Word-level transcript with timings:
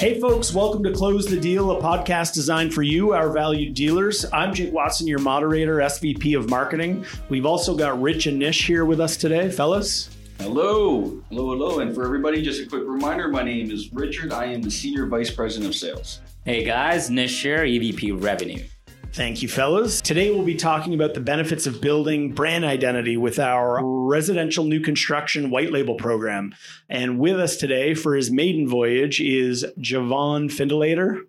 Hey, 0.00 0.18
folks, 0.18 0.54
welcome 0.54 0.82
to 0.84 0.92
Close 0.92 1.26
the 1.26 1.38
Deal, 1.38 1.72
a 1.72 1.82
podcast 1.82 2.32
designed 2.32 2.72
for 2.72 2.82
you, 2.82 3.12
our 3.12 3.28
valued 3.28 3.74
dealers. 3.74 4.24
I'm 4.32 4.54
Jake 4.54 4.72
Watson, 4.72 5.06
your 5.06 5.18
moderator, 5.18 5.76
SVP 5.76 6.38
of 6.38 6.48
Marketing. 6.48 7.04
We've 7.28 7.44
also 7.44 7.76
got 7.76 8.00
Rich 8.00 8.26
and 8.26 8.38
Nish 8.38 8.66
here 8.66 8.86
with 8.86 8.98
us 8.98 9.18
today. 9.18 9.50
Fellas, 9.50 10.08
Hello, 10.38 11.22
hello, 11.28 11.50
hello. 11.50 11.80
And 11.80 11.94
for 11.94 12.02
everybody, 12.02 12.40
just 12.40 12.62
a 12.62 12.66
quick 12.66 12.84
reminder 12.86 13.28
my 13.28 13.42
name 13.42 13.70
is 13.70 13.92
Richard. 13.92 14.32
I 14.32 14.46
am 14.46 14.62
the 14.62 14.70
Senior 14.70 15.04
Vice 15.04 15.30
President 15.30 15.68
of 15.68 15.76
Sales. 15.76 16.22
Hey 16.46 16.64
guys, 16.64 17.10
Nish 17.10 17.42
here, 17.42 17.58
EVP 17.58 18.24
Revenue. 18.24 18.64
Thank 19.12 19.42
you, 19.42 19.48
fellas. 19.48 20.00
Today 20.00 20.30
we'll 20.30 20.44
be 20.44 20.54
talking 20.54 20.94
about 20.94 21.14
the 21.14 21.20
benefits 21.20 21.66
of 21.66 21.80
building 21.80 22.32
brand 22.32 22.64
identity 22.64 23.16
with 23.16 23.40
our 23.40 23.84
residential 23.84 24.64
new 24.64 24.78
construction 24.80 25.50
white 25.50 25.72
label 25.72 25.96
program. 25.96 26.54
And 26.88 27.18
with 27.18 27.40
us 27.40 27.56
today 27.56 27.94
for 27.94 28.14
his 28.14 28.30
maiden 28.30 28.68
voyage 28.68 29.20
is 29.20 29.66
Javon 29.80 30.48
Findlator. 30.48 31.22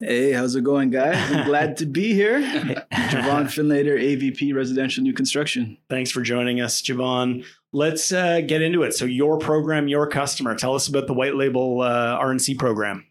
Hey, 0.00 0.32
how's 0.32 0.56
it 0.56 0.64
going, 0.64 0.90
guys? 0.90 1.16
I'm 1.30 1.44
glad 1.46 1.76
to 1.76 1.86
be 1.86 2.12
here. 2.12 2.40
Javon 2.92 3.44
Findlator, 3.44 3.96
AVP 3.96 4.52
Residential 4.52 5.04
New 5.04 5.12
Construction. 5.12 5.78
Thanks 5.88 6.10
for 6.10 6.22
joining 6.22 6.60
us, 6.60 6.82
Javon. 6.82 7.46
Let's 7.70 8.10
uh, 8.10 8.40
get 8.40 8.62
into 8.62 8.82
it. 8.82 8.94
So, 8.94 9.04
your 9.04 9.38
program, 9.38 9.86
your 9.86 10.08
customer. 10.08 10.56
Tell 10.56 10.74
us 10.74 10.88
about 10.88 11.06
the 11.06 11.14
white 11.14 11.36
label 11.36 11.82
uh, 11.82 12.18
RNC 12.18 12.58
program. 12.58 13.06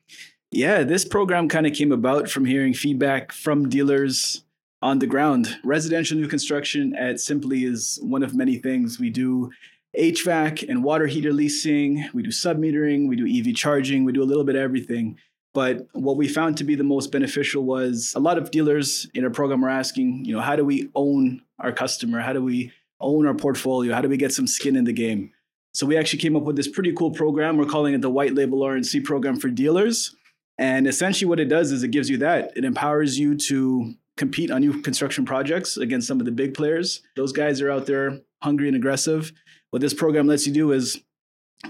Yeah, 0.54 0.84
this 0.84 1.06
program 1.06 1.48
kind 1.48 1.66
of 1.66 1.74
came 1.74 1.94
about 1.94 2.30
from 2.30 2.44
hearing 2.44 2.74
feedback 2.74 3.32
from 3.32 3.70
dealers 3.70 4.44
on 4.82 5.00
the 5.00 5.08
ground. 5.08 5.58
Residential 5.64 6.18
new 6.18 6.28
construction 6.28 6.94
at 6.94 7.22
Simply 7.22 7.64
is 7.64 8.00
one 8.04 8.22
of 8.22 8.36
many 8.36 8.58
things. 8.58 9.00
We 9.00 9.12
do 9.12 9.52
HVAC 9.98 10.68
and 10.68 10.84
water 10.84 11.08
heater 11.08 11.32
leasing, 11.32 12.10
we 12.14 12.22
do 12.22 12.32
submetering, 12.32 13.08
we 13.08 13.16
do 13.16 13.26
EV 13.26 13.56
charging, 13.56 14.04
we 14.04 14.12
do 14.12 14.22
a 14.22 14.26
little 14.26 14.44
bit 14.44 14.56
of 14.56 14.62
everything. 14.62 15.18
But 15.54 15.88
what 15.94 16.18
we 16.18 16.28
found 16.28 16.58
to 16.58 16.66
be 16.66 16.76
the 16.76 16.84
most 16.84 17.14
beneficial 17.14 17.64
was 17.64 18.12
a 18.18 18.20
lot 18.20 18.38
of 18.38 18.52
dealers 18.52 19.08
in 19.14 19.24
our 19.24 19.30
program 19.30 19.64
are 19.64 19.70
asking, 19.70 20.26
you 20.26 20.36
know, 20.36 20.42
how 20.42 20.58
do 20.58 20.66
we 20.66 20.90
own 20.96 21.42
our 21.60 21.72
customer? 21.72 22.20
How 22.20 22.34
do 22.34 22.44
we 22.44 22.74
own 23.00 23.26
our 23.26 23.34
portfolio? 23.34 23.94
How 23.94 24.02
do 24.02 24.10
we 24.10 24.18
get 24.18 24.34
some 24.34 24.48
skin 24.48 24.76
in 24.76 24.84
the 24.84 24.94
game? 24.94 25.32
So 25.74 25.86
we 25.86 25.96
actually 25.96 26.20
came 26.20 26.36
up 26.36 26.44
with 26.44 26.58
this 26.58 26.68
pretty 26.68 26.92
cool 26.92 27.12
program. 27.12 27.56
We're 27.56 27.66
calling 27.66 27.94
it 27.94 28.02
the 28.02 28.10
White 28.10 28.34
Label 28.34 28.60
RNC 28.60 29.06
program 29.06 29.38
for 29.38 29.50
dealers. 29.50 30.14
And 30.62 30.86
essentially, 30.86 31.28
what 31.28 31.40
it 31.40 31.50
does 31.50 31.72
is 31.72 31.82
it 31.82 31.90
gives 31.90 32.08
you 32.08 32.18
that. 32.18 32.56
It 32.56 32.66
empowers 32.66 33.18
you 33.18 33.36
to 33.50 33.96
compete 34.16 34.52
on 34.52 34.62
new 34.62 34.80
construction 34.84 35.26
projects 35.26 35.76
against 35.76 36.08
some 36.08 36.20
of 36.20 36.28
the 36.28 36.32
big 36.32 36.54
players. 36.54 37.02
Those 37.16 37.32
guys 37.32 37.62
are 37.62 37.72
out 37.72 37.88
there 37.88 38.20
hungry 38.44 38.68
and 38.68 38.78
aggressive. 38.78 39.32
What 39.72 39.82
this 39.82 39.96
program 39.96 40.28
lets 40.28 40.46
you 40.46 40.54
do 40.54 40.72
is 40.72 41.02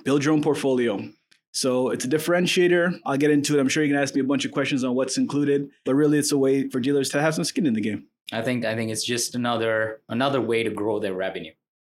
build 0.04 0.26
your 0.26 0.34
own 0.34 0.44
portfolio. 0.44 1.10
So 1.54 1.90
it's 1.90 2.04
a 2.04 2.10
differentiator. 2.10 3.00
I'll 3.06 3.16
get 3.16 3.32
into 3.32 3.58
it. 3.58 3.62
I'm 3.62 3.70
sure 3.70 3.82
you 3.82 3.94
can 3.94 4.02
ask 4.02 4.14
me 4.14 4.20
a 4.20 4.26
bunch 4.26 4.44
of 4.44 4.52
questions 4.52 4.84
on 4.84 4.94
what's 4.94 5.18
included, 5.18 5.70
but 5.86 5.96
really 5.96 6.18
it's 6.18 6.34
a 6.34 6.38
way 6.38 6.68
for 6.68 6.82
dealers 6.82 7.08
to 7.12 7.22
have 7.22 7.34
some 7.34 7.46
skin 7.46 7.66
in 7.66 7.74
the 7.74 7.82
game. 7.82 8.08
I 8.34 8.42
think 8.42 8.66
I 8.66 8.76
think 8.76 8.92
it's 8.92 9.06
just 9.06 9.36
another 9.36 10.02
another 10.10 10.42
way 10.42 10.64
to 10.64 10.70
grow 10.70 11.00
their 11.00 11.14
revenue, 11.14 11.54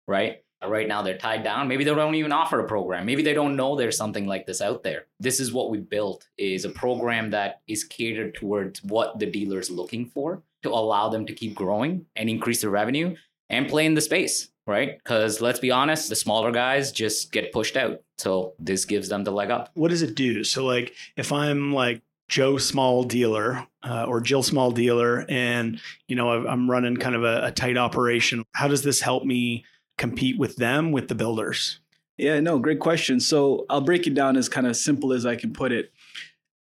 right? 0.06 0.42
Right 0.66 0.88
now 0.88 1.02
they're 1.02 1.18
tied 1.18 1.42
down. 1.42 1.68
Maybe 1.68 1.84
they 1.84 1.94
don't 1.94 2.14
even 2.14 2.32
offer 2.32 2.60
a 2.60 2.68
program. 2.68 3.06
Maybe 3.06 3.22
they 3.22 3.34
don't 3.34 3.56
know 3.56 3.76
there's 3.76 3.96
something 3.96 4.26
like 4.26 4.46
this 4.46 4.60
out 4.60 4.82
there. 4.82 5.06
This 5.20 5.40
is 5.40 5.52
what 5.52 5.70
we 5.70 5.78
built 5.78 6.28
is 6.38 6.64
a 6.64 6.70
program 6.70 7.30
that 7.30 7.60
is 7.66 7.84
catered 7.84 8.34
towards 8.34 8.82
what 8.82 9.18
the 9.18 9.26
dealer's 9.26 9.70
looking 9.70 10.06
for 10.06 10.42
to 10.62 10.70
allow 10.70 11.08
them 11.08 11.26
to 11.26 11.32
keep 11.32 11.54
growing 11.54 12.06
and 12.16 12.28
increase 12.28 12.60
their 12.60 12.70
revenue 12.70 13.16
and 13.50 13.68
play 13.68 13.86
in 13.86 13.94
the 13.94 14.00
space, 14.00 14.48
right? 14.66 14.98
Because 14.98 15.40
let's 15.40 15.58
be 15.58 15.70
honest, 15.70 16.08
the 16.08 16.16
smaller 16.16 16.50
guys 16.50 16.92
just 16.92 17.32
get 17.32 17.52
pushed 17.52 17.76
out. 17.76 18.02
So 18.18 18.54
this 18.58 18.84
gives 18.84 19.08
them 19.08 19.24
the 19.24 19.30
leg 19.30 19.50
up. 19.50 19.70
What 19.74 19.88
does 19.88 20.02
it 20.02 20.14
do? 20.14 20.44
So, 20.44 20.64
like, 20.64 20.94
if 21.16 21.32
I'm 21.32 21.72
like 21.72 22.02
Joe 22.28 22.56
Small 22.56 23.04
dealer 23.04 23.66
uh, 23.82 24.06
or 24.08 24.20
Jill 24.20 24.42
Small 24.42 24.70
dealer, 24.70 25.26
and 25.28 25.80
you 26.08 26.16
know 26.16 26.46
I'm 26.46 26.70
running 26.70 26.96
kind 26.96 27.14
of 27.14 27.24
a, 27.24 27.46
a 27.46 27.52
tight 27.52 27.76
operation, 27.76 28.44
how 28.52 28.68
does 28.68 28.82
this 28.82 29.00
help 29.00 29.24
me 29.24 29.64
compete 29.98 30.38
with 30.38 30.56
them 30.56 30.92
with 30.92 31.08
the 31.08 31.14
builders? 31.14 31.80
Yeah, 32.16 32.40
no, 32.40 32.58
great 32.58 32.80
question. 32.80 33.20
So 33.20 33.66
I'll 33.70 33.80
break 33.80 34.06
it 34.06 34.14
down 34.14 34.36
as 34.36 34.48
kind 34.48 34.66
of 34.66 34.76
simple 34.76 35.12
as 35.12 35.26
I 35.26 35.36
can 35.36 35.52
put 35.52 35.72
it. 35.72 35.92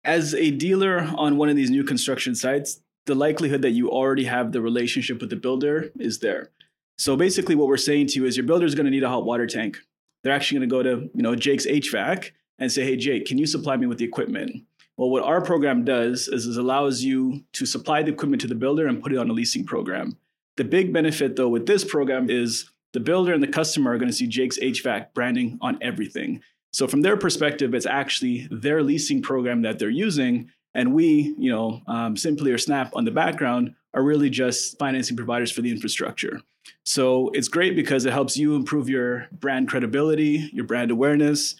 As 0.05 0.35
a 0.35 0.51
dealer 0.51 1.11
on 1.17 1.37
one 1.37 1.49
of 1.49 1.57
these 1.57 1.71
new 1.71 1.85
construction 1.85 2.35
sites, 2.35 2.81
the 3.07 3.15
likelihood 3.15 3.63
that 3.63 3.71
you 3.71 3.91
already 3.91 4.25
have 4.25 4.53
the 4.53 4.61
relationship 4.61 5.21
with 5.21 5.31
the 5.31 5.37
builder 5.37 5.91
is 5.99 6.21
there. 6.21 6.51
So 6.99 7.17
basically, 7.17 7.55
what 7.55 7.69
we're 7.69 7.77
saying 7.77 8.09
to 8.09 8.21
you 8.21 8.27
is 8.27 8.37
your 8.37 8.47
builder 8.47 8.67
is 8.67 8.75
going 8.75 8.85
to 8.85 8.91
need 8.91 9.03
a 9.03 9.09
hot 9.09 9.25
water 9.25 9.47
tank. 9.47 9.79
They're 10.23 10.35
actually 10.35 10.59
going 10.59 10.69
to 10.69 10.75
go 10.75 10.83
to 10.83 11.11
you 11.15 11.23
know 11.23 11.35
Jake's 11.35 11.67
HVAC 11.67 12.33
and 12.59 12.71
say, 12.71 12.85
"Hey, 12.85 12.97
Jake, 12.97 13.27
can 13.27 13.39
you 13.39 13.47
supply 13.47 13.77
me 13.77 13.87
with 13.87 13.99
the 13.99 14.05
equipment?" 14.05 14.65
Well, 14.97 15.09
what 15.09 15.25
our 15.25 15.41
program 15.41 15.85
does 15.85 16.29
is, 16.29 16.45
is 16.45 16.59
allows 16.59 17.03
you 17.03 17.43
to 17.55 17.65
supply 17.65 18.03
the 18.03 18.13
equipment 18.13 18.43
to 18.43 18.47
the 18.47 18.55
builder 18.55 18.87
and 18.87 19.03
put 19.03 19.13
it 19.13 19.19
on 19.19 19.31
a 19.31 19.33
leasing 19.33 19.65
program. 19.65 20.19
The 20.59 20.65
big 20.65 20.93
benefit, 20.93 21.37
though, 21.37 21.49
with 21.49 21.65
this 21.65 21.87
program 21.87 22.29
is 22.29 22.70
the 22.93 23.01
builder 23.01 23.33
and 23.33 23.43
the 23.43 23.49
customer 23.49 23.93
are 23.93 23.99
going 23.99 24.11
to 24.11 24.17
see 24.17 24.27
Jake's 24.27 24.59
HVAC 24.59 25.15
branding 25.15 25.59
on 25.61 25.79
everything. 25.81 26.43
So 26.73 26.87
from 26.87 27.03
their 27.03 27.17
perspective, 27.17 27.75
it's 27.75 27.87
actually 27.87 28.49
their 28.51 28.83
leasing 28.83 29.23
program 29.23 29.63
that 29.63 29.79
they're 29.79 29.91
using, 29.91 30.51
and 30.75 30.95
we, 30.95 31.35
you 31.37 31.51
know, 31.51 31.83
um, 31.87 32.17
Simply 32.17 32.53
or 32.53 32.59
Snap 32.59 32.93
on 32.95 33.05
the 33.05 33.11
background 33.11 33.75
are 33.93 34.03
really 34.03 34.31
just 34.31 34.79
financing 34.79 35.17
providers 35.17 35.51
for 35.51 35.63
the 35.63 35.71
infrastructure. 35.71 36.41
So 36.85 37.31
it's 37.35 37.49
great 37.49 37.75
because 37.75 38.05
it 38.05 38.13
helps 38.13 38.37
you 38.37 38.55
improve 38.55 38.89
your 38.89 39.27
brand 39.33 39.69
credibility, 39.69 40.51
your 40.53 40.65
brand 40.65 40.91
awareness. 40.91 41.57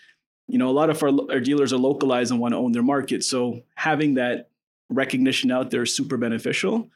You 0.47 0.59
know, 0.59 0.69
a 0.69 0.73
lot 0.73 0.91
of 0.91 1.03
our, 1.03 1.11
our 1.31 1.41
dealers 1.41 1.73
are 1.73 1.79
localized 1.79 2.31
and 2.31 2.41
want 2.41 2.53
to 2.53 2.59
own 2.59 2.73
their 2.73 2.83
market. 2.83 3.25
So 3.25 3.63
having 3.75 4.15
that 4.15 4.51
recognition 4.89 5.51
out 5.51 5.71
there 5.71 5.83
is 5.83 5.95
super 5.95 6.17
beneficial. 6.17 6.91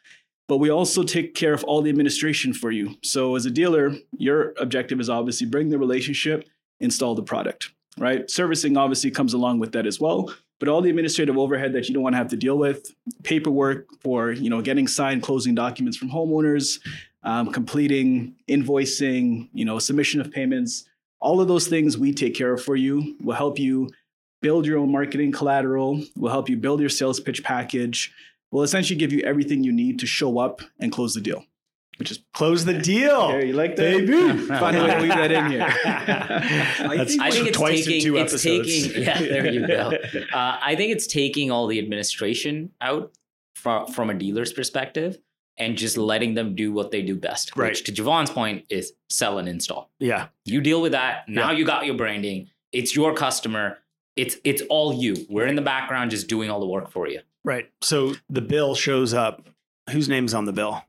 But 0.46 0.58
we 0.58 0.70
also 0.70 1.02
take 1.02 1.34
care 1.34 1.54
of 1.54 1.64
all 1.64 1.80
the 1.80 1.90
administration 1.90 2.52
for 2.52 2.70
you. 2.70 2.96
So 3.02 3.34
as 3.34 3.46
a 3.46 3.50
dealer, 3.50 3.94
your 4.16 4.54
objective 4.58 5.00
is 5.00 5.08
obviously 5.08 5.46
bring 5.46 5.70
the 5.70 5.78
relationship, 5.78 6.46
install 6.80 7.14
the 7.14 7.22
product, 7.22 7.70
right? 7.98 8.30
Servicing 8.30 8.76
obviously 8.76 9.10
comes 9.10 9.32
along 9.32 9.58
with 9.58 9.72
that 9.72 9.86
as 9.86 10.00
well. 10.00 10.32
But 10.60 10.68
all 10.68 10.80
the 10.80 10.90
administrative 10.90 11.36
overhead 11.36 11.72
that 11.72 11.88
you 11.88 11.94
don't 11.94 12.02
want 12.02 12.12
to 12.14 12.18
have 12.18 12.28
to 12.28 12.36
deal 12.36 12.56
with, 12.56 12.94
paperwork 13.22 13.86
for 14.00 14.32
you 14.32 14.48
know 14.48 14.62
getting 14.62 14.86
signed 14.86 15.22
closing 15.22 15.54
documents 15.54 15.96
from 15.96 16.10
homeowners, 16.10 16.78
um, 17.24 17.50
completing 17.50 18.34
invoicing, 18.48 19.48
you 19.52 19.64
know, 19.64 19.78
submission 19.78 20.20
of 20.20 20.30
payments, 20.30 20.84
all 21.20 21.40
of 21.40 21.48
those 21.48 21.66
things 21.66 21.98
we 21.98 22.12
take 22.12 22.34
care 22.34 22.52
of 22.52 22.62
for 22.62 22.76
you. 22.76 23.16
We'll 23.20 23.36
help 23.36 23.58
you 23.58 23.90
build 24.42 24.66
your 24.66 24.78
own 24.78 24.92
marketing 24.92 25.32
collateral. 25.32 26.02
We'll 26.16 26.30
help 26.30 26.50
you 26.50 26.56
build 26.56 26.80
your 26.80 26.90
sales 26.90 27.18
pitch 27.18 27.42
package. 27.42 28.12
Will 28.54 28.62
essentially 28.62 28.96
give 28.96 29.12
you 29.12 29.20
everything 29.22 29.64
you 29.64 29.72
need 29.72 29.98
to 29.98 30.06
show 30.06 30.38
up 30.38 30.62
and 30.78 30.92
close 30.92 31.12
the 31.14 31.20
deal. 31.20 31.44
Which 31.98 32.10
is 32.12 32.20
Close 32.34 32.64
the 32.64 32.74
deal. 32.78 33.28
There, 33.28 33.44
you 33.44 33.52
like 33.52 33.74
that? 33.76 34.06
Baby. 34.06 34.38
Find 34.46 34.76
a 34.76 34.84
way 34.84 34.94
to 34.94 35.00
weave 35.02 35.08
that 35.08 35.32
in 35.32 35.50
here. 35.50 35.68
That's 35.84 37.18
I 37.18 37.30
think 37.32 37.48
it's 37.48 37.58
twice 37.58 37.80
in 37.80 37.84
taking 37.92 38.02
two 38.04 38.16
it's 38.16 38.32
episodes. 38.32 38.84
taking 38.88 39.02
yeah 39.02 39.18
there 39.18 39.52
you 39.52 39.66
go. 39.66 39.92
Uh, 40.32 40.58
I 40.62 40.76
think 40.76 40.92
it's 40.92 41.06
taking 41.08 41.50
all 41.50 41.66
the 41.66 41.78
administration 41.80 42.70
out 42.80 43.12
from 43.56 43.86
from 43.88 44.08
a 44.10 44.14
dealer's 44.14 44.52
perspective 44.52 45.18
and 45.56 45.76
just 45.76 45.96
letting 45.96 46.34
them 46.34 46.54
do 46.54 46.72
what 46.72 46.90
they 46.92 47.02
do 47.02 47.16
best. 47.16 47.56
Right. 47.56 47.70
Which 47.70 47.84
to 47.84 47.92
Javon's 47.92 48.30
point 48.30 48.66
is 48.70 48.92
sell 49.08 49.38
and 49.38 49.48
install. 49.48 49.90
yeah. 49.98 50.28
You 50.44 50.60
deal 50.60 50.80
with 50.80 50.92
that. 50.92 51.28
Now 51.28 51.50
Yeah. 51.50 51.58
you 51.58 51.64
got 51.66 51.86
your 51.86 51.96
branding. 51.96 52.50
It's 52.72 52.94
your 52.94 53.14
customer. 53.14 53.78
It's 54.16 54.36
it's 54.44 54.62
all 54.68 54.94
you. 54.94 55.26
We're 55.28 55.46
in 55.48 55.56
the 55.56 55.62
background 55.62 56.12
just 56.12 56.28
doing 56.28 56.50
all 56.50 56.60
the 56.60 56.66
work 56.66 56.90
for 56.90 57.08
you. 57.08 57.20
Right. 57.44 57.70
So 57.82 58.14
the 58.30 58.40
bill 58.40 58.74
shows 58.74 59.12
up. 59.14 59.46
Whose 59.90 60.08
name's 60.08 60.32
on 60.32 60.46
the 60.46 60.52
bill? 60.52 60.82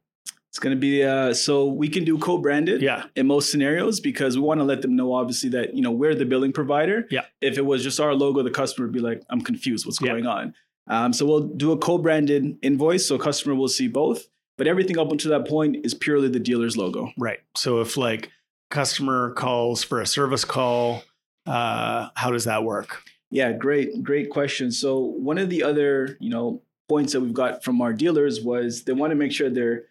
It's 0.50 0.60
going 0.60 0.74
to 0.74 0.80
be 0.80 1.04
uh, 1.04 1.34
so 1.34 1.66
we 1.66 1.90
can 1.90 2.06
do 2.06 2.18
co-branded 2.18 2.82
Yeah. 2.82 3.04
in 3.18 3.28
most 3.28 3.52
scenarios 3.52 4.00
because 4.00 4.38
we 4.38 4.42
want 4.44 4.62
to 4.62 4.64
let 4.64 4.82
them 4.82 4.96
know 4.96 5.14
obviously 5.14 5.50
that 5.50 5.76
you 5.76 5.82
know 5.82 5.92
we're 5.92 6.16
the 6.16 6.24
billing 6.26 6.54
provider. 6.54 7.06
Yeah. 7.12 7.26
If 7.42 7.58
it 7.58 7.66
was 7.66 7.84
just 7.84 8.00
our 8.00 8.14
logo, 8.16 8.42
the 8.42 8.52
customer 8.52 8.88
would 8.88 8.94
be 8.94 9.02
like, 9.02 9.22
"I'm 9.30 9.42
confused. 9.42 9.86
What's 9.86 10.00
Yeah. 10.02 10.12
going 10.14 10.26
on?" 10.28 10.54
Um, 10.88 11.12
so 11.12 11.26
we'll 11.26 11.42
do 11.42 11.74
a 11.74 11.78
co-branded 11.78 12.58
invoice, 12.62 13.06
so 13.06 13.18
customer 13.18 13.54
will 13.56 13.68
see 13.68 13.90
both. 13.90 14.28
But 14.58 14.68
everything 14.68 14.98
up 14.98 15.12
until 15.12 15.32
that 15.32 15.46
point 15.46 15.86
is 15.86 15.94
purely 15.94 16.30
the 16.30 16.40
dealer's 16.40 16.78
logo. 16.78 17.12
Right. 17.18 17.40
So 17.58 17.82
if 17.82 17.98
like 17.98 18.32
customer 18.70 19.32
calls 19.34 19.84
for 19.84 20.00
a 20.00 20.06
service 20.08 20.46
call, 20.46 21.04
uh, 21.46 22.08
how 22.16 22.32
does 22.32 22.46
that 22.46 22.64
work? 22.64 23.02
Yeah, 23.36 23.52
great, 23.52 24.02
great 24.02 24.30
question. 24.30 24.72
So 24.72 24.98
one 24.98 25.38
of 25.38 25.50
the 25.50 25.62
other, 25.62 26.16
you 26.22 26.30
know, 26.30 26.62
points 26.88 27.12
that 27.12 27.20
we've 27.20 27.34
got 27.34 27.66
from 27.66 27.82
our 27.82 27.92
dealers 27.92 28.40
was 28.40 28.86
they 28.86 28.94
want 28.94 29.12
to 29.12 29.16
make 29.16 29.34
sure 29.34 29.50
they're, 29.50 29.84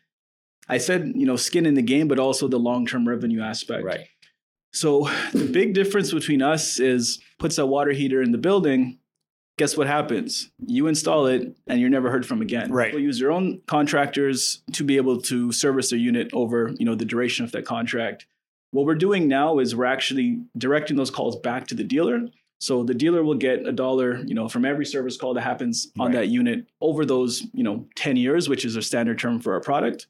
I 0.67 0.79
said, 0.79 1.13
you 1.15 1.27
know, 1.27 1.37
skin 1.37 1.67
in 1.67 1.75
the 1.75 1.83
game, 1.83 2.09
but 2.09 2.19
also 2.19 2.49
the 2.49 2.59
long-term 2.59 3.07
revenue 3.07 3.43
aspect. 3.43 3.85
Right. 3.85 4.07
So 4.73 5.11
the 5.35 5.45
big 5.45 5.75
difference 5.75 6.11
between 6.11 6.41
us 6.41 6.81
is 6.81 7.21
puts 7.39 7.59
a 7.59 7.67
water 7.67 7.93
heater 7.93 8.23
in 8.23 8.33
the 8.33 8.39
building. 8.39 8.99
Guess 9.59 9.77
what 9.77 9.89
happens? 9.89 10.51
You 10.67 10.87
install 10.87 11.27
it 11.27 11.55
and 11.67 11.81
you're 11.81 11.91
never 11.91 12.11
heard 12.11 12.25
from 12.25 12.41
again. 12.41 12.73
Right. 12.73 12.95
We'll 12.95 13.03
use 13.03 13.21
your 13.21 13.31
own 13.31 13.61
contractors 13.67 14.63
to 14.73 14.85
be 14.85 14.97
able 14.97 15.21
to 15.21 15.53
service 15.53 15.91
their 15.91 15.99
unit 15.99 16.31
over, 16.33 16.73
you 16.79 16.87
know, 16.87 16.95
the 16.95 17.05
duration 17.05 17.45
of 17.45 17.53
that 17.53 17.67
contract. 17.67 18.25
What 18.71 18.87
we're 18.87 18.95
doing 18.95 19.29
now 19.29 19.59
is 19.59 19.77
we're 19.77 19.85
actually 19.85 20.41
directing 20.57 20.97
those 20.97 21.11
calls 21.11 21.37
back 21.37 21.67
to 21.67 21.75
the 21.75 21.85
dealer. 21.85 22.23
So 22.65 22.83
the 22.83 22.95
dealer 22.95 23.23
will 23.23 23.35
get 23.35 23.67
a 23.67 23.73
dollar, 23.73 24.25
you 24.25 24.35
know, 24.35 24.49
from 24.49 24.65
every 24.65 24.87
service 24.87 25.19
call 25.19 25.35
that 25.35 25.43
happens 25.43 25.93
on 25.99 26.07
Right. 26.07 26.21
that 26.21 26.29
unit 26.29 26.67
over 26.81 27.05
those, 27.05 27.47
you 27.53 27.63
know, 27.63 27.87
10 27.95 28.17
years, 28.17 28.49
which 28.49 28.65
is 28.65 28.75
a 28.77 28.83
standard 28.83 29.19
term 29.19 29.39
for 29.39 29.53
our 29.53 29.61
product. 29.61 30.07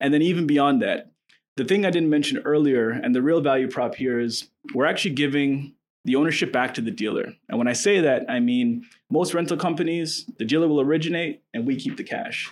And 0.00 0.12
then 0.12 0.20
even 0.20 0.46
beyond 0.46 0.82
that, 0.82 1.12
the 1.56 1.64
thing 1.64 1.86
I 1.86 1.90
didn't 1.90 2.10
mention 2.10 2.38
earlier, 2.38 2.90
and 2.90 3.14
the 3.14 3.22
real 3.22 3.40
value 3.40 3.68
prop 3.68 3.94
here 3.94 4.18
is 4.18 4.48
we're 4.74 4.86
actually 4.86 5.14
giving 5.14 5.74
the 6.04 6.16
ownership 6.16 6.52
back 6.52 6.74
to 6.74 6.80
the 6.80 6.90
dealer. 6.90 7.34
And 7.48 7.58
when 7.58 7.68
I 7.68 7.72
say 7.74 8.00
that, 8.00 8.24
I 8.28 8.40
mean 8.40 8.84
most 9.08 9.32
rental 9.32 9.56
companies, 9.56 10.28
the 10.38 10.44
dealer 10.44 10.66
will 10.66 10.80
originate 10.80 11.42
and 11.54 11.64
we 11.64 11.76
keep 11.76 11.96
the 11.96 12.02
cash. 12.02 12.50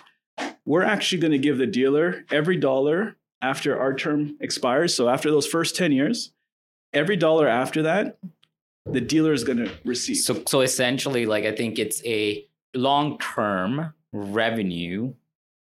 We're 0.65 0.83
actually 0.83 1.19
going 1.19 1.31
to 1.33 1.37
give 1.37 1.57
the 1.57 1.67
dealer 1.67 2.23
every 2.31 2.55
dollar 2.55 3.17
after 3.41 3.77
our 3.77 3.93
term 3.95 4.37
expires. 4.39 4.95
So 4.95 5.09
after 5.09 5.29
those 5.29 5.47
first 5.47 5.75
10 5.75 5.91
years, 5.91 6.31
every 6.93 7.17
dollar 7.17 7.49
after 7.49 7.81
that, 7.83 8.17
the 8.85 9.01
dealer 9.01 9.33
is 9.33 9.43
going 9.43 9.57
to 9.59 9.71
receive. 9.85 10.17
So 10.17 10.41
so 10.47 10.61
essentially, 10.61 11.25
like 11.25 11.45
I 11.45 11.51
think 11.55 11.79
it's 11.79 12.03
a 12.05 12.45
long 12.73 13.17
term 13.19 13.93
revenue 14.13 15.13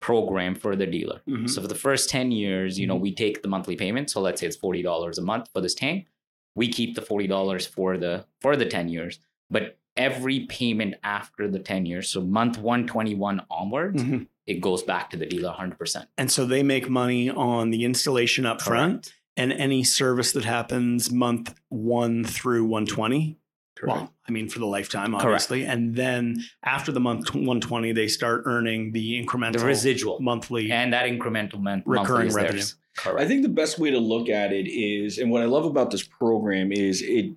program 0.00 0.54
for 0.54 0.74
the 0.76 0.86
dealer. 0.86 1.20
Mhm. 1.28 1.48
So 1.48 1.60
for 1.60 1.68
the 1.68 1.74
first 1.74 2.08
10 2.08 2.30
years, 2.30 2.78
you 2.78 2.86
know, 2.86 2.96
we 2.96 3.12
take 3.14 3.42
the 3.42 3.48
monthly 3.48 3.76
payment. 3.76 4.10
So 4.10 4.20
let's 4.20 4.40
say 4.40 4.46
it's 4.46 4.56
$40 4.56 5.18
a 5.18 5.22
month 5.22 5.48
for 5.52 5.60
this 5.60 5.74
tank. 5.74 6.06
We 6.54 6.68
keep 6.68 6.94
the 6.94 7.02
$40 7.02 7.66
for 7.66 7.98
the 7.98 8.24
for 8.40 8.56
the 8.56 8.64
10 8.66 8.88
years. 8.88 9.18
But 9.50 9.78
every 9.96 10.40
payment 10.46 10.94
after 11.02 11.48
the 11.48 11.58
10 11.58 11.84
years, 11.84 12.08
so 12.08 12.20
month 12.22 12.58
121 12.58 13.42
onwards, 13.50 14.02
Mhm. 14.02 14.26
it 14.46 14.60
goes 14.60 14.82
back 14.82 15.10
to 15.10 15.16
the 15.18 15.26
dealer 15.26 15.50
100%. 15.50 16.06
And 16.16 16.30
so 16.30 16.46
they 16.46 16.62
make 16.62 16.88
money 16.88 17.28
on 17.28 17.70
the 17.70 17.84
installation 17.84 18.46
up 18.46 18.62
front 18.62 19.04
Correct. 19.04 19.19
And 19.40 19.52
any 19.54 19.82
service 19.82 20.32
that 20.32 20.44
happens 20.44 21.10
month 21.10 21.54
one 21.70 22.25
through 22.25 22.64
120. 22.64 23.38
Correct. 23.76 23.96
Well, 23.98 24.14
I 24.28 24.32
mean, 24.32 24.48
for 24.50 24.58
the 24.58 24.66
lifetime, 24.66 25.12
Correct. 25.12 25.25
obviously. 25.25 25.64
And 25.64 25.94
then 25.96 26.42
after 26.62 26.92
the 26.92 27.00
month 27.00 27.32
120, 27.34 27.92
they 27.92 28.08
start 28.08 28.42
earning 28.44 28.92
the 28.92 29.25
incremental 29.25 29.60
The 29.60 29.64
residual 29.66 30.20
monthly. 30.20 30.70
and 30.70 30.92
that 30.92 31.06
incremental 31.06 31.60
mon- 31.62 31.82
Recurring 31.87 32.32
revenue. 32.34 32.62
Correct. 32.98 33.20
I 33.20 33.26
think 33.26 33.42
the 33.42 33.48
best 33.48 33.78
way 33.78 33.90
to 33.90 33.98
look 33.98 34.28
at 34.28 34.52
it 34.52 34.69
is, 34.69 35.16
and 35.19 35.31
what 35.31 35.40
I 35.43 35.46
love 35.46 35.64
about 35.64 35.90
this 35.90 36.02
program 36.02 36.72
is 36.72 37.00
it. 37.02 37.32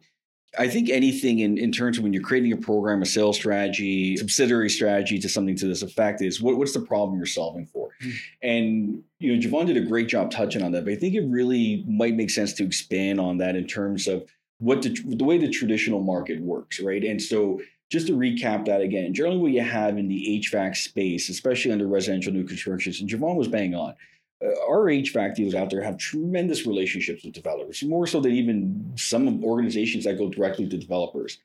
I 0.58 0.68
think 0.68 0.90
anything 0.90 1.40
in, 1.40 1.58
in 1.58 1.72
terms 1.72 1.98
of 1.98 2.04
when 2.04 2.14
you're 2.14 2.22
creating 2.22 2.52
a 2.52 2.58
program, 2.58 3.02
a 3.02 3.06
sales 3.06 3.36
strategy, 3.36 4.18
subsidiary 4.18 4.70
strategy 4.70 5.18
to 5.20 5.30
something 5.30 5.56
to 5.58 5.68
this 5.68 5.82
effect 5.82 6.22
is 6.22 6.42
what, 6.42 6.58
what's 6.58 6.74
the 6.74 6.82
problem 6.82 7.18
you're 7.18 7.26
solving 7.26 7.66
for? 7.66 7.90
Mm. 8.04 8.14
And 8.42 9.04
you 9.20 9.36
know, 9.36 9.42
Javon 9.42 9.66
did 9.66 9.78
a 9.78 9.82
great 9.82 10.08
job 10.08 10.30
touching 10.30 10.62
on 10.62 10.72
that, 10.74 10.86
but 10.86 10.94
I 10.94 10.96
think 10.96 11.16
it 11.16 11.26
really 11.28 11.84
might 11.88 12.16
make 12.16 12.30
sense 12.30 12.54
to 12.54 12.64
expand 12.64 13.20
on 13.20 13.38
that 13.38 13.56
in 13.56 13.66
terms 13.66 14.08
of 14.08 14.26
what 14.60 14.82
the, 14.82 14.90
the 15.06 15.24
way 15.24 15.38
the 15.38 15.50
traditional 15.50 16.02
market 16.02 16.40
works, 16.42 16.80
right? 16.80 17.04
And 17.04 17.22
so 17.22 17.60
just 17.92 18.08
to 18.08 18.14
recap 18.14 18.66
that 18.66 18.82
again, 18.82 19.14
generally 19.14 19.38
what 19.38 19.52
you 19.52 19.62
have 19.62 19.98
in 19.98 20.08
the 20.08 20.42
HVAC 20.44 20.76
space, 20.76 21.30
especially 21.30 21.72
under 21.72 21.88
residential 21.88 22.32
new 22.32 22.44
constructions, 22.44 23.02
and 23.02 23.10
Javon 23.10 23.36
was 23.36 23.48
bang 23.48 23.76
on 23.76 23.96
our 24.68 24.86
HVAC 24.86 25.36
dealers 25.36 25.56
out 25.56 25.70
there 25.70 25.82
have 25.82 25.98
tremendous 25.98 26.66
relationships 26.66 27.24
with 27.24 27.34
developers, 27.34 27.82
more 27.84 28.08
so 28.08 28.20
than 28.20 28.34
even 28.34 28.92
some 28.96 29.44
organizations 29.44 30.04
that 30.06 30.18
go 30.18 30.30
directly 30.30 30.68
to 30.68 30.78
developers. 30.78 31.40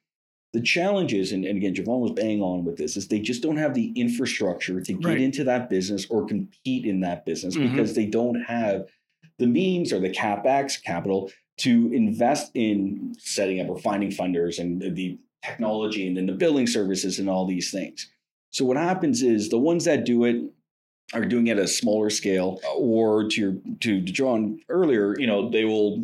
The 0.55 0.63
challenge 0.63 1.13
is, 1.13 1.33
and, 1.33 1.45
and 1.45 1.59
again, 1.59 1.75
Javon 1.75 2.01
was 2.01 2.13
bang 2.13 2.41
on 2.41 2.65
with 2.65 2.77
this, 2.79 2.97
is 2.97 3.07
they 3.09 3.21
just 3.21 3.43
don't 3.43 3.59
have 3.59 3.75
the 3.75 3.93
infrastructure 3.97 4.81
to 4.81 4.93
get 4.95 5.05
Right. 5.05 5.21
into 5.21 5.45
that 5.45 5.69
business 5.69 6.07
or 6.09 6.27
compete 6.27 6.87
in 6.87 7.01
that 7.01 7.27
business 7.27 7.57
Mhm. 7.57 7.71
because 7.71 7.95
they 7.95 8.07
don't 8.07 8.41
have 8.45 8.87
the 9.39 9.47
means 9.47 9.93
or 9.93 10.01
the 10.01 10.11
capex 10.11 10.83
capital 10.83 11.31
to 11.59 11.93
invest 11.93 12.51
in 12.55 13.13
setting 13.19 13.61
up 13.61 13.69
or 13.69 13.79
finding 13.79 14.11
funders 14.11 14.59
and 14.59 14.81
the 14.97 15.19
technology 15.45 16.07
and 16.07 16.17
then 16.17 16.27
the 16.27 16.33
billing 16.33 16.67
services 16.67 17.19
and 17.19 17.29
all 17.29 17.47
these 17.47 17.71
things. 17.71 18.11
So 18.51 18.65
what 18.65 18.77
happens 18.79 19.23
is 19.23 19.51
the 19.51 19.59
ones 19.59 19.85
that 19.85 20.05
do 20.07 20.25
it 20.25 20.43
are 21.15 21.25
doing 21.25 21.47
it 21.47 21.53
at 21.59 21.65
a 21.65 21.69
smaller 21.69 22.11
scale, 22.11 22.61
or 22.77 23.29
to 23.29 23.41
your 23.41 23.55
to 23.81 24.01
John 24.03 24.61
earlier, 24.69 25.19
you 25.19 25.27
know, 25.27 25.49
they 25.49 25.65
will 25.65 26.03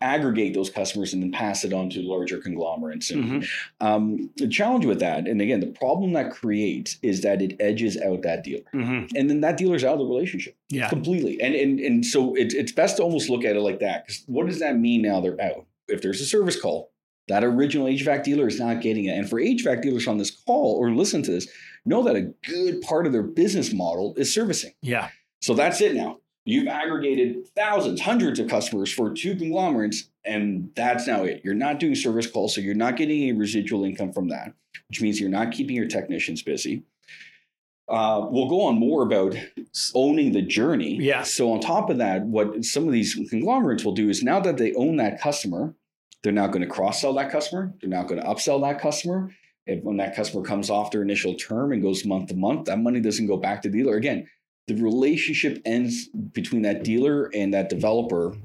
aggregate 0.00 0.54
those 0.54 0.70
customers 0.70 1.12
and 1.12 1.22
then 1.22 1.30
pass 1.32 1.64
it 1.64 1.72
on 1.72 1.90
to 1.90 2.00
larger 2.00 2.38
conglomerates. 2.38 3.10
And 3.10 3.24
Mhm. 3.42 3.48
um, 3.80 4.30
the 4.36 4.48
challenge 4.48 4.86
with 4.86 5.00
that, 5.00 5.26
and 5.28 5.40
again, 5.42 5.60
the 5.60 5.66
problem 5.66 6.12
that 6.14 6.30
creates 6.30 6.98
is 7.02 7.20
that 7.22 7.42
it 7.42 7.56
edges 7.60 7.96
out 8.00 8.22
that 8.22 8.44
dealer, 8.44 8.62
Mhm. 8.74 9.10
and 9.14 9.28
then 9.28 9.40
that 9.42 9.56
dealer's 9.58 9.84
out 9.84 9.94
of 9.94 9.98
the 10.00 10.06
relationship 10.06 10.54
Yeah. 10.70 10.88
completely. 10.88 11.40
And 11.40 11.54
and 11.54 11.78
and 11.80 12.06
so 12.06 12.34
it's 12.34 12.54
it's 12.54 12.72
best 12.72 12.96
to 12.96 13.02
almost 13.02 13.28
look 13.28 13.44
at 13.44 13.56
it 13.56 13.60
like 13.60 13.80
that. 13.80 14.06
Because 14.06 14.22
what 14.26 14.46
does 14.46 14.58
that 14.60 14.78
mean 14.78 15.02
now 15.02 15.20
they're 15.20 15.40
out? 15.40 15.66
If 15.88 16.00
there's 16.02 16.20
a 16.20 16.24
service 16.26 16.58
call, 16.60 16.90
that 17.28 17.44
original 17.44 17.86
HVAC 17.86 18.22
dealer 18.22 18.46
is 18.46 18.60
not 18.60 18.80
getting 18.80 19.06
it. 19.06 19.18
And 19.18 19.28
for 19.28 19.40
HVAC 19.40 19.82
dealers 19.82 20.06
on 20.06 20.18
this 20.18 20.30
call 20.30 20.76
or 20.76 20.90
listen 20.90 21.22
to 21.24 21.32
this, 21.32 21.48
know 21.84 22.02
that 22.04 22.16
a 22.16 22.32
good 22.48 22.82
part 22.82 23.06
of 23.06 23.12
their 23.12 23.22
business 23.22 23.72
model 23.72 24.14
is 24.16 24.32
servicing. 24.32 24.72
Yeah. 24.82 25.08
So 25.40 25.54
that's 25.54 25.80
it 25.80 25.94
now. 25.94 26.18
You've 26.44 26.68
aggregated 26.68 27.48
thousands, 27.56 28.00
hundreds 28.00 28.38
of 28.38 28.48
customers 28.48 28.92
for 28.92 29.12
two 29.12 29.34
conglomerates, 29.34 30.08
and 30.24 30.70
that's 30.76 31.06
now 31.08 31.24
it. 31.24 31.42
You're 31.44 31.54
not 31.54 31.80
doing 31.80 31.96
service 31.96 32.30
calls, 32.30 32.54
so 32.54 32.60
you're 32.60 32.74
not 32.74 32.96
getting 32.96 33.20
any 33.22 33.32
residual 33.32 33.84
income 33.84 34.12
from 34.12 34.28
that, 34.28 34.54
which 34.88 35.02
means 35.02 35.20
you're 35.20 35.28
not 35.28 35.50
keeping 35.50 35.74
your 35.74 35.88
technicians 35.88 36.42
busy. 36.42 36.84
Uh, 37.88 38.26
we'll 38.30 38.48
go 38.48 38.62
on 38.62 38.78
more 38.78 39.02
about 39.02 39.36
owning 39.94 40.32
the 40.32 40.42
journey. 40.42 40.96
Yeah. 41.00 41.22
So 41.22 41.52
on 41.52 41.60
top 41.60 41.90
of 41.90 41.98
that, 41.98 42.22
what 42.22 42.64
some 42.64 42.86
of 42.86 42.92
these 42.92 43.14
conglomerates 43.28 43.84
will 43.84 43.94
do 43.94 44.08
is 44.08 44.22
now 44.22 44.38
that 44.40 44.56
they 44.56 44.72
own 44.74 44.96
that 44.96 45.20
customer, 45.20 45.74
they're 46.22 46.32
now 46.32 46.46
going 46.46 46.62
to 46.62 46.68
cross 46.68 47.00
sell 47.00 47.14
that 47.14 47.30
customer. 47.30 47.74
They're 47.80 47.90
now 47.90 48.04
going 48.04 48.20
to 48.20 48.26
upsell 48.26 48.60
that 48.62 48.80
customer. 48.80 49.32
If 49.66 49.82
when 49.82 49.96
that 49.96 50.14
customer 50.14 50.42
comes 50.44 50.70
off 50.70 50.90
their 50.90 51.02
initial 51.02 51.34
term 51.34 51.72
and 51.72 51.82
goes 51.82 52.04
month 52.04 52.28
to 52.28 52.36
month, 52.36 52.66
that 52.66 52.78
money 52.78 53.00
doesn't 53.00 53.26
go 53.26 53.36
back 53.36 53.62
to 53.62 53.68
the 53.68 53.78
dealer. 53.78 53.96
Again, 53.96 54.28
the 54.68 54.76
relationship 54.76 55.60
ends 55.64 56.08
between 56.08 56.62
that 56.62 56.84
dealer 56.84 57.30
and 57.34 57.54
that 57.54 57.68
developer 57.68 58.36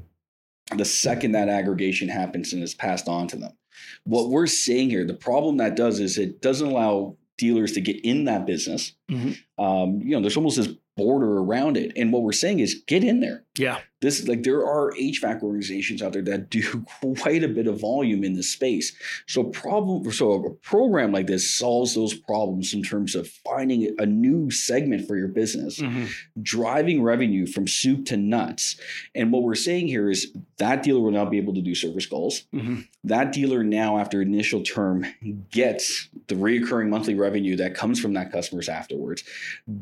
the 0.75 0.85
second 0.85 1.33
that 1.33 1.49
aggregation 1.49 2.07
happens 2.07 2.53
and 2.53 2.63
is 2.63 2.73
passed 2.73 3.07
on 3.07 3.27
to 3.27 3.35
them. 3.35 3.51
What 4.03 4.29
we're 4.29 4.47
seeing 4.47 4.89
here, 4.89 5.05
the 5.05 5.13
problem 5.13 5.57
that 5.57 5.75
does 5.75 5.99
is 5.99 6.17
it 6.17 6.41
doesn't 6.41 6.67
allow 6.67 7.17
dealers 7.37 7.73
to 7.73 7.81
get 7.81 7.99
in 8.05 8.25
that 8.25 8.45
business. 8.45 8.93
Mhm. 9.09 9.37
Um, 9.57 10.01
you 10.01 10.11
know, 10.11 10.21
there's 10.21 10.37
almost 10.37 10.57
this 10.57 10.69
border 10.95 11.39
around 11.39 11.77
it. 11.77 11.91
And 11.95 12.13
what 12.13 12.21
we're 12.23 12.31
saying 12.31 12.59
is 12.59 12.83
get 12.87 13.03
in 13.03 13.19
there. 13.19 13.43
Yeah. 13.57 13.79
This 14.01 14.27
like 14.27 14.43
there 14.43 14.65
are 14.65 14.91
HVAC 14.93 15.41
organizations 15.43 16.01
out 16.01 16.13
there 16.13 16.21
that 16.23 16.49
do 16.49 16.83
quite 17.19 17.43
a 17.43 17.47
bit 17.47 17.67
of 17.67 17.79
volume 17.79 18.23
in 18.23 18.33
this 18.33 18.49
space. 18.51 18.93
So 19.27 19.43
problem 19.45 20.11
so 20.11 20.31
a 20.33 20.49
program 20.55 21.11
like 21.11 21.27
this 21.27 21.49
solves 21.49 21.93
those 21.95 22.13
problems 22.13 22.73
in 22.73 22.83
terms 22.83 23.15
of 23.15 23.27
finding 23.27 23.95
a 23.99 24.05
new 24.05 24.49
segment 24.51 25.07
for 25.07 25.17
your 25.17 25.27
business, 25.27 25.79
Mhm. 25.79 26.09
driving 26.41 27.01
revenue 27.03 27.45
from 27.45 27.67
soup 27.67 28.05
to 28.07 28.17
nuts. 28.17 28.77
And 29.15 29.31
what 29.31 29.43
we're 29.43 29.55
saying 29.55 29.87
here 29.87 30.09
is 30.09 30.31
that 30.57 30.83
dealer 30.83 30.99
will 30.99 31.11
now 31.11 31.25
be 31.25 31.37
able 31.37 31.53
to 31.53 31.61
do 31.61 31.75
service 31.75 32.05
calls. 32.05 32.43
Mhm. 32.53 32.87
That 33.03 33.31
dealer 33.31 33.63
now, 33.63 33.97
after 33.97 34.21
initial 34.21 34.61
term, 34.63 35.05
gets 35.51 36.09
the 36.27 36.35
reoccurring 36.35 36.89
monthly 36.89 37.15
revenue 37.15 37.55
that 37.57 37.75
comes 37.75 37.99
from 37.99 38.13
that 38.13 38.31
customers 38.31 38.69
afterwards. 38.69 39.23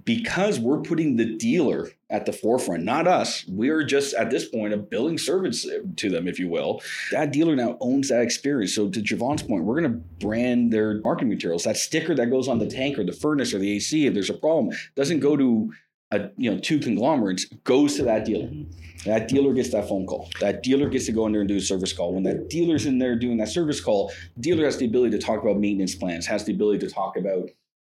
Because 0.05 0.59
we're 0.59 0.81
putting 0.81 1.15
the 1.15 1.25
dealer 1.25 1.89
at 2.09 2.25
the 2.25 2.33
forefront, 2.33 2.83
not 2.83 3.07
us. 3.07 3.45
We 3.47 3.69
are 3.69 3.83
just 3.83 4.15
at 4.15 4.31
this 4.31 4.45
point 4.45 4.73
a 4.73 4.77
billing 4.77 5.17
service 5.17 5.67
to 5.97 6.09
them, 6.09 6.27
if 6.27 6.39
you 6.39 6.49
will. 6.49 6.81
That 7.11 7.31
dealer 7.31 7.55
now 7.55 7.77
owns 7.79 8.09
that 8.09 8.21
experience. 8.21 8.73
So 8.73 8.89
to 8.89 8.99
Javon's 8.99 9.43
point, 9.43 9.63
we're 9.63 9.79
going 9.79 9.91
to 9.91 9.99
brand 10.25 10.73
their 10.73 11.01
marketing 11.01 11.29
materials. 11.29 11.63
That 11.63 11.77
sticker 11.77 12.15
that 12.15 12.31
goes 12.31 12.47
on 12.47 12.57
the 12.57 12.67
tank 12.67 12.97
or 12.97 13.03
the 13.03 13.13
furnace 13.13 13.53
or 13.53 13.59
the 13.59 13.75
AC, 13.75 14.07
if 14.07 14.13
there's 14.13 14.29
a 14.29 14.33
problem, 14.33 14.75
doesn't 14.95 15.19
go 15.19 15.37
to 15.37 15.71
a, 16.11 16.29
you 16.37 16.51
know 16.51 16.59
two 16.59 16.79
conglomerates, 16.79 17.45
goes 17.63 17.95
to 17.97 18.03
that 18.03 18.25
dealer. 18.25 18.49
That 19.05 19.27
dealer 19.27 19.53
gets 19.53 19.69
that 19.71 19.87
phone 19.87 20.07
call. 20.07 20.29
That 20.41 20.63
dealer 20.63 20.89
gets 20.89 21.05
to 21.05 21.11
go 21.11 21.27
in 21.27 21.31
there 21.31 21.41
and 21.41 21.47
do 21.47 21.57
a 21.57 21.61
service 21.61 21.93
call. 21.93 22.15
When 22.15 22.23
that 22.23 22.49
dealer's 22.49 22.87
in 22.87 22.97
there 22.97 23.15
doing 23.15 23.37
that 23.37 23.49
service 23.49 23.79
call, 23.79 24.11
dealer 24.39 24.65
has 24.65 24.77
the 24.77 24.85
ability 24.85 25.17
to 25.17 25.23
talk 25.23 25.41
about 25.43 25.57
maintenance 25.57 25.93
plans, 25.93 26.25
has 26.25 26.43
the 26.45 26.53
ability 26.53 26.79
to 26.87 26.93
talk 26.93 27.15
about 27.15 27.49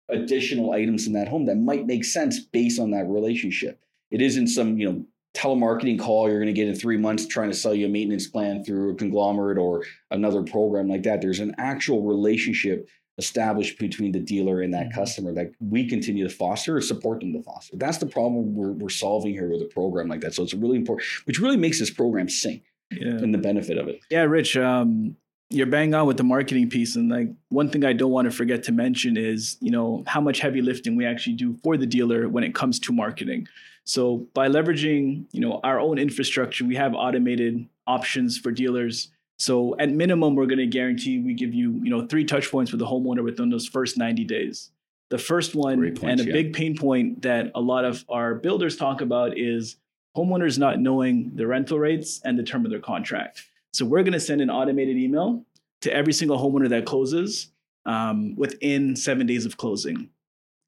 additional 0.08 0.72
items 0.72 1.06
in 1.06 1.12
that 1.14 1.28
home 1.28 1.46
that 1.46 1.56
might 1.56 1.86
make 1.86 2.04
sense 2.04 2.38
based 2.38 2.78
on 2.78 2.92
that 2.92 3.08
relationship. 3.08 3.83
It 4.14 4.22
isn't 4.22 4.46
some, 4.46 4.78
you 4.78 4.90
know, 4.90 5.04
telemarketing 5.36 5.98
call 5.98 6.28
you're 6.28 6.38
going 6.38 6.46
to 6.46 6.52
get 6.52 6.68
in 6.68 6.76
three 6.76 6.96
months 6.96 7.26
trying 7.26 7.50
to 7.50 7.56
sell 7.56 7.74
you 7.74 7.86
a 7.86 7.88
maintenance 7.88 8.28
plan 8.28 8.62
through 8.62 8.92
a 8.92 8.94
conglomerate 8.94 9.58
or 9.58 9.82
another 10.12 10.44
program 10.44 10.86
like 10.88 11.02
that. 11.02 11.20
There's 11.20 11.40
an 11.40 11.56
actual 11.58 12.02
relationship 12.02 12.88
established 13.18 13.76
between 13.80 14.12
the 14.12 14.20
dealer 14.20 14.60
and 14.62 14.72
that 14.72 14.90
Mhm. 14.90 14.94
customer 14.94 15.32
that 15.34 15.50
we 15.60 15.88
continue 15.88 16.22
to 16.28 16.32
foster 16.32 16.76
or 16.76 16.80
support 16.80 17.20
them 17.20 17.32
to 17.32 17.42
foster. 17.42 17.76
That's 17.76 17.98
the 17.98 18.06
problem 18.06 18.54
we're, 18.54 18.72
we're 18.72 18.88
solving 18.88 19.32
here 19.32 19.50
with 19.50 19.62
a 19.62 19.66
program 19.66 20.06
like 20.08 20.20
that. 20.20 20.34
So 20.34 20.44
it's 20.44 20.54
really 20.54 20.76
important, 20.76 21.08
which 21.24 21.40
really 21.40 21.56
makes 21.56 21.80
this 21.80 21.90
program 21.90 22.28
sing 22.28 22.60
Yeah. 22.92 23.08
and 23.08 23.34
the 23.34 23.38
benefit 23.38 23.76
of 23.78 23.88
it. 23.88 23.98
Yeah, 24.12 24.22
Rich, 24.22 24.56
um, 24.56 25.16
you're 25.50 25.66
bang 25.66 25.92
on 25.94 26.06
with 26.06 26.16
the 26.16 26.24
marketing 26.24 26.68
piece. 26.70 26.94
And 26.94 27.08
like 27.08 27.28
one 27.48 27.68
thing 27.68 27.84
I 27.84 27.92
don't 27.92 28.10
want 28.12 28.26
to 28.30 28.36
forget 28.36 28.62
to 28.64 28.72
mention 28.72 29.16
is, 29.16 29.56
you 29.60 29.70
know, 29.72 30.04
how 30.06 30.20
much 30.20 30.38
heavy 30.40 30.60
lifting 30.62 30.94
we 30.94 31.04
actually 31.04 31.34
do 31.34 31.56
for 31.64 31.76
the 31.76 31.86
dealer 31.86 32.28
when 32.28 32.44
it 32.44 32.54
comes 32.54 32.78
to 32.80 32.92
marketing. 32.92 33.46
So 33.84 34.26
by 34.34 34.48
leveraging, 34.48 35.26
you 35.32 35.40
know, 35.40 35.60
our 35.62 35.78
own 35.78 35.98
infrastructure, 35.98 36.64
we 36.64 36.76
have 36.76 36.94
automated 36.94 37.68
options 37.86 38.38
for 38.38 38.50
dealers 38.50 39.10
So 39.36 39.76
at 39.78 39.90
minimum, 39.90 40.34
we're 40.34 40.46
going 40.46 40.58
to 40.58 40.66
guarantee 40.66 41.18
we 41.18 41.34
give 41.34 41.54
you, 41.54 41.80
you 41.82 41.90
know, 41.90 42.06
three 42.06 42.24
touch 42.24 42.50
points 42.50 42.70
with 42.70 42.78
the 42.78 42.86
homeowner 42.86 43.22
within 43.24 43.50
those 43.50 43.66
first 43.66 43.98
90 43.98 44.24
days. 44.24 44.70
The 45.10 45.18
first 45.18 45.54
one 45.54 45.80
points, 45.80 46.02
and 46.02 46.20
a 46.20 46.24
yeah. 46.24 46.32
big 46.32 46.52
pain 46.54 46.76
point 46.76 47.22
that 47.22 47.50
a 47.54 47.60
lot 47.60 47.84
of 47.84 48.04
our 48.08 48.34
builders 48.34 48.76
talk 48.76 49.00
about 49.00 49.36
is 49.38 49.76
homeowners 50.16 50.58
not 50.58 50.80
knowing 50.80 51.32
the 51.34 51.46
rental 51.46 51.78
rates 51.78 52.20
and 52.24 52.38
the 52.38 52.42
term 52.42 52.64
of 52.64 52.70
their 52.70 52.80
contract. 52.80 53.44
So 53.72 53.84
we're 53.84 54.02
going 54.02 54.12
to 54.12 54.20
send 54.20 54.40
an 54.40 54.50
automated 54.50 54.96
email 54.96 55.44
to 55.82 55.92
every 55.92 56.12
single 56.12 56.38
homeowner 56.38 56.68
that 56.70 56.86
closes 56.86 57.48
um, 57.84 58.34
within 58.36 58.96
seven 58.96 59.26
days 59.26 59.44
of 59.44 59.56
closing. 59.56 60.08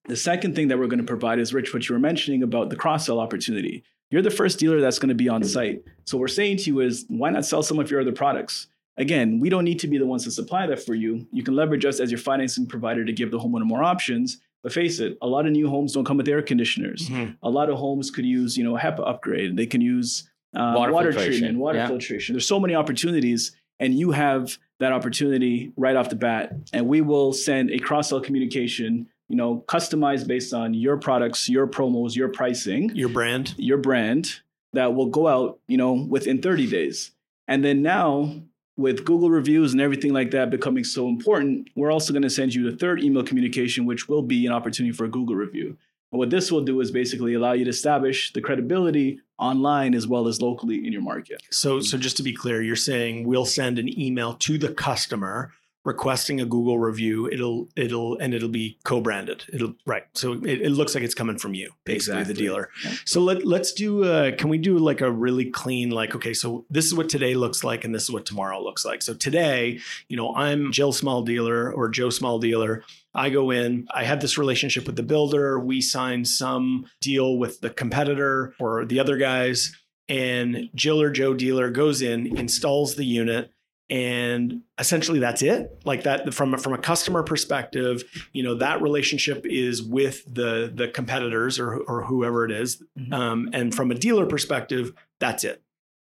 The 0.08 0.16
second 0.16 0.54
thing 0.54 0.68
that 0.68 0.78
we're 0.78 0.86
going 0.86 1.00
to 1.00 1.04
provide 1.04 1.38
is 1.38 1.52
Rich, 1.52 1.74
what 1.74 1.88
you 1.88 1.94
were 1.94 1.98
mentioning 2.00 2.42
about 2.42 2.70
the 2.70 2.76
cross 2.76 3.06
sell 3.06 3.18
opportunity. 3.18 3.82
You're 4.10 4.22
the 4.22 4.30
first 4.30 4.58
dealer 4.58 4.80
that's 4.80 5.00
going 5.00 5.08
to 5.08 5.16
be 5.16 5.28
on 5.28 5.42
site. 5.42 5.82
So 6.04 6.16
what 6.16 6.22
we're 6.22 6.28
saying 6.28 6.58
to 6.58 6.64
you 6.70 6.80
is 6.80 7.04
why 7.08 7.30
not 7.30 7.44
sell 7.44 7.62
some 7.62 7.80
of 7.80 7.90
your 7.90 8.00
other 8.00 8.12
products? 8.12 8.68
Again, 8.96 9.40
we 9.40 9.50
don't 9.50 9.64
need 9.64 9.80
to 9.80 9.88
be 9.88 9.98
the 9.98 10.06
ones 10.06 10.24
to 10.24 10.30
supply 10.30 10.66
that 10.68 10.80
for 10.80 10.94
you. 10.94 11.26
You 11.32 11.42
can 11.42 11.54
leverage 11.56 11.84
us 11.84 11.98
as 12.00 12.10
your 12.10 12.18
financing 12.18 12.66
provider 12.66 13.04
to 13.04 13.12
give 13.12 13.30
the 13.30 13.38
homeowner 13.38 13.64
more 13.64 13.82
options. 13.82 14.38
But 14.62 14.72
face 14.72 15.00
it, 15.00 15.18
a 15.20 15.26
lot 15.26 15.44
of 15.44 15.52
new 15.52 15.68
homes 15.68 15.92
don't 15.92 16.04
come 16.04 16.16
with 16.16 16.28
air 16.28 16.40
conditioners. 16.42 17.08
Mhm. 17.08 17.36
A 17.42 17.50
lot 17.50 17.68
of 17.68 17.78
homes 17.78 18.10
could 18.10 18.24
use, 18.24 18.56
you 18.56 18.64
know, 18.64 18.76
a 18.76 18.80
HEPA 18.80 19.06
upgrade. 19.06 19.56
They 19.56 19.66
can 19.66 19.80
use 19.80 20.28
uh, 20.54 20.72
Water 20.74 20.92
water, 20.92 21.12
treatment, 21.12 21.58
water 21.58 21.78
yeah. 21.78 21.86
filtration. 21.86 22.32
There's 22.32 22.46
so 22.46 22.58
many 22.58 22.74
opportunities, 22.74 23.54
and 23.78 23.92
you 23.98 24.12
have 24.12 24.56
that 24.78 24.92
opportunity 24.92 25.72
right 25.76 25.94
off 25.96 26.08
the 26.08 26.16
bat. 26.16 26.54
And 26.72 26.88
we 26.88 27.02
will 27.02 27.34
send 27.34 27.70
a 27.70 27.78
cross-sell 27.78 28.20
communication, 28.20 29.08
you 29.28 29.36
know, 29.36 29.64
customized 29.66 30.26
based 30.26 30.54
on 30.54 30.74
your 30.74 30.96
products, 30.96 31.48
your 31.48 31.66
promos, 31.66 32.14
your 32.14 32.28
pricing 32.28 32.90
Your 32.94 33.08
brand. 33.08 33.54
your 33.56 33.78
brand 33.78 34.40
that 34.72 34.94
will 34.94 35.06
go 35.06 35.26
out, 35.26 35.58
you 35.66 35.76
know, 35.76 35.92
within 35.92 36.42
30 36.42 36.68
days. 36.68 37.12
And 37.48 37.64
then 37.64 37.82
now 37.82 38.34
with 38.76 39.04
Google 39.04 39.30
reviews 39.30 39.72
and 39.72 39.80
everything 39.80 40.12
like 40.12 40.32
that 40.32 40.50
becoming 40.50 40.84
so 40.84 41.08
important, 41.08 41.68
we're 41.74 41.90
also 41.90 42.12
going 42.12 42.22
to 42.22 42.30
send 42.30 42.54
you 42.54 42.70
the 42.70 42.76
third 42.76 43.02
email 43.02 43.22
communication, 43.22 43.86
which 43.86 44.08
will 44.08 44.22
be 44.22 44.46
an 44.46 44.52
opportunity 44.52 44.92
for 44.92 45.04
a 45.04 45.08
Google 45.08 45.34
review. 45.34 45.76
And 46.12 46.18
what 46.18 46.30
this 46.30 46.52
will 46.52 46.60
do 46.60 46.80
is 46.80 46.90
basically 46.90 47.34
allow 47.34 47.52
you 47.52 47.64
to 47.64 47.70
establish 47.70 48.32
the 48.32 48.40
credibility 48.40 49.20
online 49.38 49.94
as 49.94 50.06
well 50.06 50.28
as 50.28 50.40
locally 50.40 50.86
in 50.86 50.92
your 50.92 51.02
market. 51.02 51.42
So, 51.50 51.80
so 51.80 51.98
just 51.98 52.16
to 52.18 52.22
be 52.22 52.32
clear, 52.32 52.62
you're 52.62 52.76
saying 52.76 53.26
we'll 53.26 53.46
send 53.46 53.78
an 53.78 53.98
email 53.98 54.34
to 54.34 54.58
the 54.58 54.72
customer 54.72 55.52
requesting 55.86 56.40
a 56.40 56.44
Google 56.44 56.80
review. 56.80 57.28
It'll, 57.28 57.68
it'll, 57.76 58.18
and 58.18 58.34
it'll 58.34 58.48
be 58.48 58.76
co-branded. 58.84 59.44
It'll 59.52 59.74
right. 59.86 60.02
So 60.14 60.32
it, 60.32 60.60
it 60.60 60.70
looks 60.70 60.94
like 60.96 61.04
it's 61.04 61.14
coming 61.14 61.38
from 61.38 61.54
you, 61.54 61.70
basically 61.84 62.24
the 62.24 62.34
dealer. 62.34 62.68
Yeah. 62.84 62.92
So 63.06 63.20
let 63.20 63.46
let's 63.46 63.72
do. 63.72 64.04
Uh, 64.04 64.32
can 64.36 64.50
we 64.50 64.58
do 64.58 64.78
like 64.78 65.00
a 65.00 65.10
really 65.10 65.50
clean, 65.50 65.90
like 65.90 66.14
okay, 66.16 66.34
so 66.34 66.66
this 66.68 66.84
is 66.84 66.94
what 66.94 67.08
today 67.08 67.34
looks 67.34 67.62
like, 67.62 67.84
and 67.84 67.94
this 67.94 68.02
is 68.02 68.10
what 68.10 68.26
tomorrow 68.26 68.60
looks 68.60 68.84
like. 68.84 69.00
So 69.00 69.14
today, 69.14 69.78
you 70.08 70.16
know, 70.16 70.34
I'm 70.34 70.72
Jill 70.72 70.92
Small 70.92 71.22
Dealer 71.22 71.72
or 71.72 71.88
Joe 71.88 72.10
Small 72.10 72.40
Dealer. 72.40 72.82
I 73.14 73.30
go 73.30 73.50
in, 73.50 73.86
I 73.94 74.04
have 74.04 74.20
this 74.20 74.36
relationship 74.36 74.86
with 74.86 74.96
the 74.96 75.02
builder. 75.02 75.58
We 75.58 75.80
sign 75.80 76.24
some 76.24 76.86
deal 77.00 77.38
with 77.38 77.60
the 77.60 77.70
competitor 77.70 78.54
or 78.58 78.84
the 78.84 78.98
other 78.98 79.16
guys, 79.16 79.72
and 80.08 80.68
Jill 80.74 81.00
or 81.00 81.10
Joe 81.10 81.32
Dealer 81.32 81.70
goes 81.70 82.02
in, 82.02 82.36
installs 82.36 82.96
the 82.96 83.06
unit, 83.06 83.52
and 83.88 84.62
essentially 84.78 85.18
that's 85.20 85.42
it. 85.42 85.80
Like 85.84 86.02
that 86.04 86.34
from 86.34 86.56
from 86.58 86.72
a 86.72 86.78
customer 86.78 87.22
perspective, 87.22 88.02
you 88.32 88.42
know, 88.42 88.54
that 88.56 88.82
relationship 88.82 89.46
is 89.46 89.82
with 89.82 90.22
the 90.32 90.70
the 90.74 90.88
competitors 90.88 91.58
or 91.58 91.76
or 91.76 92.02
whoever 92.04 92.44
it 92.44 92.50
is. 92.50 92.82
Mhm. 92.98 93.12
Um, 93.12 93.50
and 93.52 93.74
from 93.74 93.90
a 93.90 93.94
dealer 93.94 94.26
perspective, 94.26 94.92
that's 95.20 95.44
it. 95.44 95.62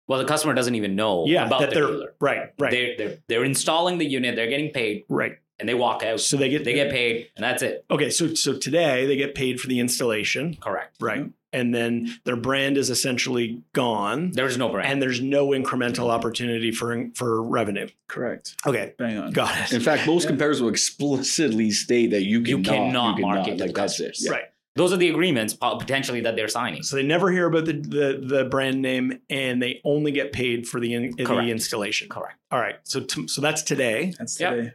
Well, 0.08 0.20
the 0.20 0.26
customer 0.26 0.54
doesn't 0.54 0.76
even 0.76 0.96
know 0.96 1.26
Yeah, 1.26 1.46
about 1.46 1.62
that 1.62 1.70
the 1.70 1.76
they're 1.76 1.88
dealer. 1.88 2.14
right, 2.20 2.50
right, 2.60 2.72
They're, 2.72 2.98
they're 2.98 3.18
they're 3.28 3.44
installing 3.46 3.98
the 3.98 4.06
unit, 4.06 4.36
they're 4.36 4.50
getting 4.50 4.72
paid, 4.72 5.06
right. 5.08 5.38
and 5.58 5.70
they 5.70 5.74
walk 5.76 6.04
out. 6.04 6.20
So 6.20 6.36
they 6.36 6.50
get 6.50 6.66
They 6.66 6.74
get 6.74 6.92
paid, 6.92 7.30
and 7.38 7.44
that's 7.44 7.64
it. 7.64 7.86
okay. 7.90 8.10
So 8.10 8.34
so 8.34 8.58
today 8.58 9.06
they 9.06 9.16
get 9.16 9.36
paid 9.36 9.62
for 9.62 9.68
the 9.68 9.80
installation, 9.80 10.56
Correct. 10.60 10.98
right? 11.00 11.30
And 11.54 11.76
then 11.76 12.08
their 12.24 12.36
brand 12.38 12.78
is 12.78 12.90
essentially 12.90 13.62
gone, 13.74 14.32
There's 14.32 14.58
no 14.58 14.70
brand. 14.70 14.90
and 14.92 15.02
there's 15.02 15.20
no 15.22 15.48
incremental 15.50 16.10
opportunity 16.10 16.72
for 16.72 17.10
for 17.16 17.42
revenue. 17.44 17.88
Correct. 18.08 18.56
Okay, 18.66 18.94
Bang 18.98 19.18
on. 19.18 19.32
got 19.32 19.58
it. 19.60 19.74
In 19.74 19.82
fact, 19.82 20.08
most 20.08 20.24
Yeah. 20.24 20.30
competitors 20.30 20.62
will 20.62 20.70
explicitly 20.70 21.72
state 21.72 22.12
that 22.12 22.24
you 22.24 22.40
You 22.40 22.60
cannot, 22.60 22.66
cannot 22.66 23.18
you 23.18 23.24
cannot. 23.26 23.36
market 23.36 23.58
to 23.58 23.64
like 23.66 23.74
the 23.76 23.82
that's 23.82 24.00
it. 24.00 24.08
customers. 24.14 24.30
Right. 24.32 24.44
Those 24.76 24.94
are 24.94 24.98
the 24.98 25.10
agreements 25.10 25.54
potentially 25.54 26.22
that 26.22 26.38
they're 26.38 26.48
signing. 26.48 26.84
So 26.84 26.96
they 26.96 27.04
never 27.04 27.30
hear 27.30 27.48
about 27.48 27.66
the 27.66 27.74
the, 27.74 28.24
the 28.26 28.46
brand 28.46 28.82
name, 28.82 29.20
and 29.30 29.62
they 29.62 29.82
only 29.84 30.12
get 30.14 30.32
paid 30.32 30.66
for 30.66 30.80
the 30.80 30.94
in, 30.94 31.12
the 31.18 31.50
installation. 31.52 32.08
Correct. 32.08 32.36
All 32.52 32.60
right. 32.60 32.76
So 32.84 33.02
t- 33.02 33.28
so 33.28 33.42
that's 33.42 33.62
today. 33.64 34.14
That's 34.18 34.40
Yep. 34.40 34.54
today. 34.56 34.74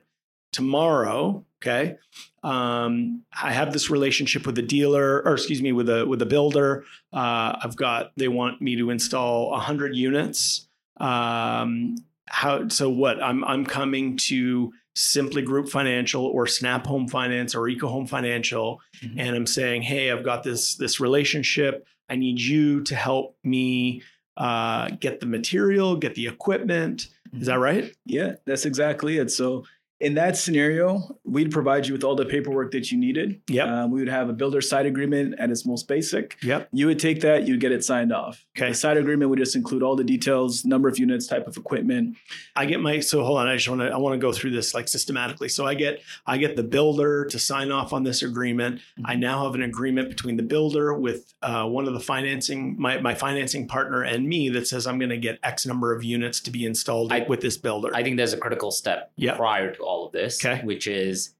tomorrow 0.53 1.45
okay? 1.67 1.97
Um, 2.43 3.23
i 3.43 3.53
have 3.53 3.73
this 3.73 3.91
relationship 3.91 4.47
with 4.47 4.57
a 4.59 4.63
dealer 4.63 5.21
or 5.25 5.35
excuse 5.35 5.61
me 5.61 5.73
with 5.73 5.89
a 5.89 6.07
with 6.07 6.23
a 6.23 6.27
builder. 6.27 6.85
Uh, 7.13 7.57
i've 7.63 7.77
got 7.77 8.13
they 8.17 8.29
want 8.29 8.63
me 8.63 8.77
to 8.77 8.91
install 8.91 9.51
100 9.51 9.95
units. 9.97 10.69
Um, 10.99 11.97
how 12.29 12.69
so 12.69 12.89
what? 12.91 13.23
I'm 13.23 13.45
i'm 13.45 13.65
coming 13.65 14.17
to 14.29 14.73
simply 14.95 15.43
group 15.43 15.69
financial 15.69 16.25
or 16.25 16.47
snap 16.47 16.87
home 16.87 17.07
finance 17.07 17.55
or 17.55 17.69
eco 17.69 17.87
home 17.89 18.07
financial 18.07 18.81
Mhm. 19.03 19.15
and 19.19 19.37
i'm 19.37 19.47
saying 19.47 19.83
hey 19.83 20.11
i've 20.11 20.25
got 20.25 20.43
this 20.43 20.75
this 20.77 21.01
relationship. 21.01 21.87
I 22.09 22.15
need 22.17 22.41
you 22.41 22.83
to 22.85 22.95
help 22.95 23.37
me 23.43 24.03
uh, 24.37 24.91
get 25.01 25.19
the 25.21 25.27
material 25.27 25.97
get 25.97 26.15
the 26.15 26.27
equipment. 26.29 27.09
Is 27.41 27.49
that 27.49 27.59
right? 27.59 27.93
Yeah, 28.07 28.37
that's 28.47 28.65
exactly 28.65 29.19
it. 29.19 29.31
So 29.31 29.65
in 29.99 30.15
that 30.15 30.37
scenario, 30.37 31.17
we'd 31.25 31.51
provide 31.51 31.87
you 31.87 31.95
with 31.95 32.05
all 32.05 32.15
the 32.15 32.27
paperwork 32.27 32.71
that 32.73 32.93
you 32.93 32.99
needed. 32.99 33.41
Yep. 33.49 33.67
Um, 33.69 33.91
we 33.91 34.01
would 34.01 34.09
have 34.11 34.29
a 34.29 34.33
builder 34.35 34.61
side 34.61 34.85
agreement 34.85 35.37
at 35.39 35.51
its 35.51 35.65
most 35.65 35.89
basic. 35.89 36.37
yep 36.43 36.69
You 36.73 36.87
would 36.87 36.99
take 36.99 37.23
that, 37.23 37.47
you'd 37.49 37.61
get 37.61 37.73
it 37.73 37.83
signed 37.83 38.13
off. 38.13 38.45
Okay. 38.57 38.69
The 38.69 38.75
side 38.75 38.99
agreement 38.99 39.31
would 39.31 39.39
just 39.39 39.57
include 39.57 39.83
all 39.83 39.97
the 39.97 40.05
details, 40.05 40.65
number 40.67 40.89
of 40.89 40.99
units, 40.99 41.27
type 41.27 41.47
of 41.47 41.57
equipment. 41.57 42.17
I 42.55 42.67
get 42.67 42.81
my 42.81 43.01
so 43.01 43.25
hold 43.25 43.39
on. 43.39 43.49
I 43.49 43.57
just 43.57 43.69
want 43.69 43.81
to 43.81 43.89
I 43.89 43.97
want 43.97 44.13
to 44.15 44.19
go 44.19 44.33
through 44.33 44.51
this 44.51 44.75
like 44.75 44.87
systematically. 44.89 45.49
So 45.49 45.67
I 45.67 45.75
get 45.75 46.01
I 46.27 46.37
get 46.37 46.57
the 46.57 46.63
builder 46.63 47.25
to 47.27 47.39
sign 47.39 47.71
off 47.71 47.93
on 47.95 48.05
this 48.05 48.23
agreement. 48.23 48.81
I 49.05 49.15
now 49.17 49.45
have 49.45 49.55
an 49.55 49.63
agreement 49.63 50.09
between 50.11 50.37
the 50.37 50.43
builder 50.43 50.93
with 50.93 51.33
uh, 51.43 51.65
one 51.67 51.89
of 51.89 51.95
the 51.95 52.01
financing 52.01 52.77
my 52.79 52.99
my 53.01 53.15
financing 53.15 53.67
partner 53.67 54.03
and 54.03 54.29
me 54.29 54.51
that 54.51 54.67
says 54.67 54.87
I'm 54.87 54.99
going 54.99 55.11
to 55.11 55.17
get 55.17 55.39
X 55.43 55.65
number 55.65 55.95
of 55.95 56.05
units 56.05 56.41
to 56.43 56.51
be 56.51 56.67
installed 56.67 57.13
I- 57.13 57.25
with 57.29 57.41
this 57.41 57.57
builder. 57.57 57.91
I 57.95 58.03
think 58.03 58.19
there's 58.19 58.35
a 58.35 58.39
critical 58.39 58.71
step 58.71 59.11
Yeah. 59.17 59.37
prior 59.37 59.73
to 59.75 59.86
all 59.87 60.07
of 60.07 60.13
this, 60.13 60.45
Okay. 60.45 60.63
which 60.65 60.87
is 60.87 61.35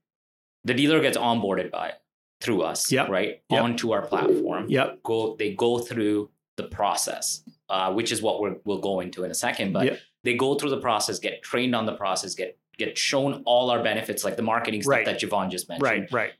the 0.63 0.73
dealer 0.73 0.99
gets 1.01 1.17
onboarded 1.17 1.69
by 1.71 1.93
through 2.41 2.61
us, 2.63 2.91
Yep. 2.91 3.09
right, 3.09 3.41
Yep. 3.49 3.61
onto 3.61 3.91
our 3.91 4.05
platform. 4.05 4.65
yep. 4.69 5.01
Go, 5.03 5.35
they 5.35 5.53
go 5.53 5.79
through 5.79 6.29
the 6.55 6.63
process, 6.63 7.43
uh, 7.69 7.93
which 7.93 8.11
is 8.11 8.21
what 8.21 8.39
we're, 8.41 8.57
we'll 8.65 8.79
go 8.79 8.99
into 8.99 9.23
in 9.23 9.31
a 9.31 9.35
second. 9.35 9.73
But 9.73 9.85
Yep. 9.85 9.99
they 10.23 10.33
go 10.35 10.55
through 10.55 10.71
the 10.71 10.79
process, 10.81 11.19
get 11.19 11.41
trained 11.43 11.75
on 11.75 11.85
the 11.85 11.93
process, 11.93 12.33
get 12.35 12.57
get 12.77 12.95
shown 12.95 13.41
all 13.47 13.71
our 13.71 13.81
benefits, 13.81 14.23
like 14.23 14.35
the 14.35 14.43
marketing 14.43 14.83
stuff 14.83 14.91
Right. 14.97 15.05
that 15.07 15.19
Javon 15.19 15.49
just 15.49 15.67
mentioned. 15.67 15.81
Right. 16.11 16.11
Right. 16.11 16.33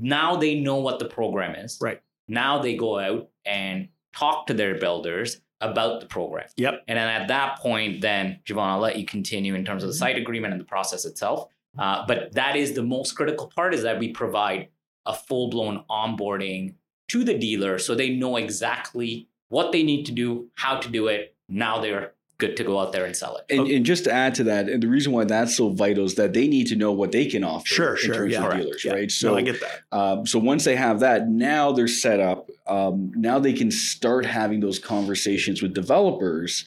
Now 0.00 0.34
they 0.36 0.54
know 0.58 0.76
what 0.76 0.98
the 0.98 1.04
program 1.04 1.54
is. 1.56 1.78
Right. 1.78 2.00
Now 2.26 2.58
they 2.58 2.74
go 2.74 2.98
out 2.98 3.28
and 3.44 3.88
talk 4.16 4.46
to 4.46 4.54
their 4.54 4.76
builders 4.78 5.42
about 5.70 6.00
the 6.00 6.06
program. 6.06 6.46
Yep. 6.56 6.84
And 6.88 6.98
then 6.98 7.08
at 7.08 7.28
that 7.28 7.58
point, 7.58 8.00
then 8.00 8.40
Javon, 8.46 8.68
I'll 8.68 8.80
let 8.80 8.98
you 8.98 9.06
continue 9.06 9.54
in 9.54 9.64
terms 9.64 9.82
of 9.82 9.88
the 9.88 9.94
site 9.94 10.16
agreement 10.16 10.52
and 10.52 10.60
the 10.60 10.66
process 10.66 11.04
itself. 11.04 11.48
Uh, 11.78 12.04
but 12.06 12.32
that 12.34 12.56
is 12.56 12.74
the 12.74 12.82
most 12.82 13.12
critical 13.12 13.48
part 13.54 13.74
is 13.74 13.82
that 13.82 13.98
we 13.98 14.08
provide 14.08 14.68
a 15.06 15.14
full 15.14 15.50
blown 15.50 15.84
onboarding 15.90 16.74
to 17.08 17.24
the 17.24 17.36
dealer 17.36 17.78
so 17.78 17.94
they 17.94 18.10
know 18.10 18.36
exactly 18.36 19.28
what 19.48 19.72
they 19.72 19.82
need 19.82 20.04
to 20.06 20.12
do, 20.12 20.48
how 20.54 20.76
to 20.76 20.88
do 20.88 21.08
it. 21.08 21.34
Now 21.48 21.80
they're 21.80 22.14
good 22.38 22.56
to 22.56 22.64
go 22.64 22.78
out 22.80 22.92
there 22.92 23.04
and 23.04 23.16
sell 23.16 23.36
it. 23.36 23.44
And, 23.48 23.68
and 23.68 23.86
just 23.86 24.04
to 24.04 24.12
add 24.12 24.34
to 24.36 24.44
that, 24.44 24.68
and 24.68 24.82
the 24.82 24.88
reason 24.88 25.12
why 25.12 25.24
that's 25.24 25.56
so 25.56 25.70
vital 25.70 26.04
is 26.04 26.16
that 26.16 26.32
they 26.32 26.48
need 26.48 26.66
to 26.68 26.76
know 26.76 26.92
what 26.92 27.12
they 27.12 27.26
can 27.26 27.44
offer 27.44 27.66
Sure, 27.66 27.90
in 27.94 28.00
sure, 28.00 28.14
terms 28.14 28.32
yeah. 28.32 28.44
of 28.46 28.56
dealers, 28.56 28.84
Yeah. 28.84 28.92
right? 28.92 29.02
no, 29.02 29.08
So 29.08 29.36
I 29.36 29.42
get 29.42 29.60
that. 29.60 29.96
Um, 29.96 30.26
so 30.26 30.38
once 30.38 30.64
they 30.64 30.76
have 30.76 31.00
that, 31.00 31.28
now 31.28 31.72
they're 31.72 31.86
set 31.88 32.20
up. 32.20 32.48
Um, 32.66 33.12
now 33.14 33.38
they 33.38 33.52
can 33.52 33.70
start 33.70 34.26
having 34.26 34.60
those 34.60 34.78
conversations 34.78 35.62
with 35.62 35.74
developers 35.74 36.64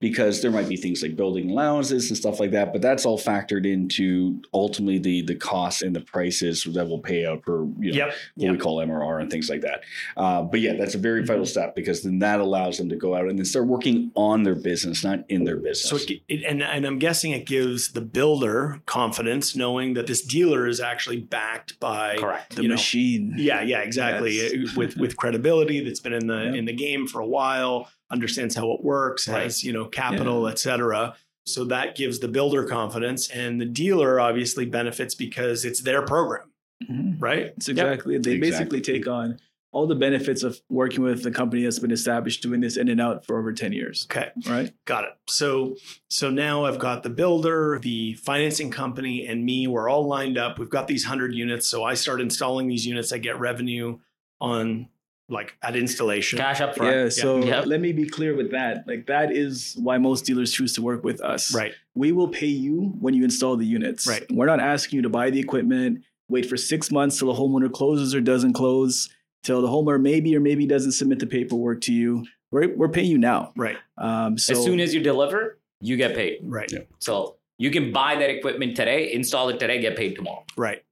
because 0.00 0.42
there 0.42 0.50
might 0.50 0.68
be 0.68 0.76
things 0.76 1.02
like 1.02 1.16
building 1.16 1.50
allowances 1.50 2.08
and 2.08 2.16
stuff 2.16 2.38
like 2.38 2.52
that. 2.52 2.72
But 2.72 2.82
that's 2.82 3.04
all 3.04 3.18
factored 3.18 3.66
into 3.66 4.40
ultimately 4.54 4.98
the 4.98 5.22
the 5.22 5.34
costs 5.34 5.82
and 5.82 5.94
the 5.94 6.00
prices 6.00 6.64
that 6.72 6.86
will 6.88 7.00
pay 7.00 7.26
out 7.26 7.42
per 7.42 7.64
you 7.80 7.90
know, 7.92 7.96
Yep. 7.98 8.06
what 8.36 8.44
Yep. 8.44 8.52
we 8.52 8.58
call 8.58 8.76
MRR 8.78 9.20
and 9.20 9.30
things 9.30 9.48
like 9.50 9.62
that. 9.62 9.82
Uh, 10.16 10.42
but 10.42 10.60
yeah, 10.60 10.74
that's 10.74 10.94
a 10.94 10.98
very 10.98 11.22
vital 11.24 11.38
Mm-hmm. 11.42 11.48
step 11.50 11.74
because 11.74 12.02
then 12.02 12.18
that 12.20 12.40
allows 12.40 12.78
them 12.78 12.88
to 12.90 12.96
go 12.96 13.14
out 13.14 13.28
and 13.28 13.38
then 13.38 13.44
start 13.44 13.66
working 13.66 14.10
on 14.14 14.42
their 14.42 14.54
business, 14.54 15.02
not 15.04 15.24
in 15.28 15.44
their 15.44 15.56
business. 15.56 15.88
So 15.88 15.96
it, 15.96 16.20
it, 16.28 16.44
and 16.44 16.62
and 16.62 16.84
I'm 16.86 16.98
guessing 16.98 17.32
it 17.32 17.46
gives 17.46 17.92
the 17.92 18.00
builder 18.00 18.80
confidence 18.86 19.56
knowing 19.56 19.94
that 19.94 20.06
this 20.06 20.22
dealer 20.22 20.66
is 20.66 20.80
actually 20.80 21.20
backed 21.20 21.78
by 21.80 22.16
Correct. 22.18 22.56
The 22.56 22.62
know, 22.62 22.68
machine. 22.74 23.34
Yeah, 23.36 23.62
yeah, 23.62 23.80
exactly. 23.80 24.36
Yes. 24.36 24.76
with 24.76 24.96
with 24.96 25.16
credibility 25.16 25.80
that's 25.84 26.00
been 26.00 26.12
in 26.12 26.26
the 26.26 26.38
Yeah. 26.44 26.54
in 26.54 26.64
the 26.66 26.72
game 26.72 27.06
for 27.06 27.20
a 27.20 27.26
while, 27.26 27.88
understands 28.10 28.54
how 28.54 28.72
it 28.72 28.82
works, 28.82 29.28
Right. 29.28 29.44
has 29.44 29.62
you 29.64 29.72
know 29.72 29.86
capital, 29.86 30.48
et 30.48 30.58
cetera. 30.58 31.14
So 31.46 31.64
that 31.64 31.96
gives 31.96 32.18
the 32.18 32.28
builder 32.28 32.64
confidence, 32.64 33.30
and 33.30 33.60
the 33.60 33.64
dealer 33.66 34.20
obviously 34.20 34.66
benefits 34.66 35.14
because 35.14 35.64
it's 35.64 35.80
their 35.80 36.02
program, 36.02 36.50
Mhm. 36.90 37.16
right? 37.20 37.46
It's 37.56 37.68
exactly. 37.68 38.18
They 38.18 38.32
Exactly. 38.32 38.50
basically 38.50 38.80
take 38.82 39.06
on 39.08 39.38
all 39.70 39.86
the 39.86 39.94
benefits 39.94 40.42
of 40.42 40.60
working 40.70 41.02
with 41.04 41.24
a 41.26 41.30
company 41.30 41.62
that's 41.62 41.78
been 41.78 41.90
established 41.90 42.42
doing 42.42 42.60
this 42.60 42.78
in 42.78 42.88
and 42.88 43.00
out 43.00 43.24
for 43.26 43.38
over 43.38 43.52
10 43.52 43.72
years. 43.72 44.06
Okay. 44.10 44.30
Right? 44.48 44.72
Got 44.86 45.04
it. 45.04 45.10
So 45.28 45.76
so 46.08 46.30
now 46.30 46.64
I've 46.64 46.78
got 46.78 47.02
the 47.02 47.10
builder, 47.10 47.78
the 47.82 48.14
financing 48.14 48.70
company, 48.70 49.26
and 49.26 49.44
me. 49.44 49.66
We're 49.66 49.88
all 49.90 50.06
lined 50.06 50.38
up. 50.38 50.58
We've 50.58 50.70
got 50.70 50.88
these 50.88 51.04
hundred 51.04 51.34
units. 51.34 51.66
So 51.66 51.84
I 51.84 51.94
start 51.94 52.20
installing 52.22 52.66
these 52.68 52.86
units. 52.86 53.12
I 53.12 53.18
get 53.18 53.38
revenue 53.38 53.98
on 54.40 54.88
like 55.28 55.54
at 55.62 55.76
installation. 55.76 56.38
Cash 56.38 56.60
up 56.60 56.74
front. 56.76 56.94
Yeah. 56.94 57.08
So 57.10 57.44
Yep. 57.44 57.66
let 57.66 57.80
me 57.80 57.92
be 57.92 58.08
clear 58.08 58.34
with 58.34 58.50
that. 58.52 58.86
Like 58.86 59.06
that 59.06 59.30
is 59.30 59.76
why 59.78 59.98
most 59.98 60.24
dealers 60.24 60.52
choose 60.52 60.72
to 60.74 60.82
work 60.82 61.04
with 61.04 61.20
us. 61.20 61.54
Right. 61.54 61.72
We 61.94 62.12
will 62.12 62.28
pay 62.28 62.46
you 62.46 62.94
when 63.00 63.14
you 63.14 63.24
install 63.24 63.56
the 63.56 63.66
units. 63.66 64.06
Right. 64.06 64.24
We're 64.30 64.46
not 64.46 64.60
asking 64.60 64.96
you 64.96 65.02
to 65.02 65.08
buy 65.10 65.30
the 65.30 65.38
equipment, 65.40 66.02
wait 66.28 66.46
for 66.46 66.56
six 66.56 66.90
months 66.90 67.18
till 67.18 67.32
the 67.32 67.38
homeowner 67.38 67.70
closes 67.70 68.14
or 68.14 68.20
doesn't 68.20 68.54
close, 68.54 69.08
till 69.42 69.60
the 69.60 69.68
homeowner 69.68 70.00
maybe 70.00 70.34
or 70.34 70.40
maybe 70.40 70.66
doesn't 70.66 70.92
submit 70.92 71.18
the 71.18 71.26
paperwork 71.26 71.80
to 71.82 71.92
you. 71.92 72.24
We're, 72.50 72.74
we're 72.74 72.88
paying 72.88 73.10
you 73.10 73.18
now. 73.18 73.52
Right. 73.56 73.76
Um, 73.98 74.38
so 74.38 74.54
as 74.54 74.64
soon 74.64 74.80
as 74.80 74.94
you 74.94 75.02
deliver, 75.02 75.58
you 75.80 75.96
get 75.98 76.14
paid. 76.14 76.38
Right. 76.42 76.70
Yeah. 76.72 76.80
So 76.98 77.36
you 77.58 77.70
can 77.70 77.92
buy 77.92 78.14
that 78.16 78.30
equipment 78.30 78.76
today, 78.76 79.12
install 79.12 79.50
it 79.50 79.60
today, 79.60 79.80
get 79.80 79.96
paid 79.96 80.16
tomorrow. 80.16 80.44
Right. 80.56 80.82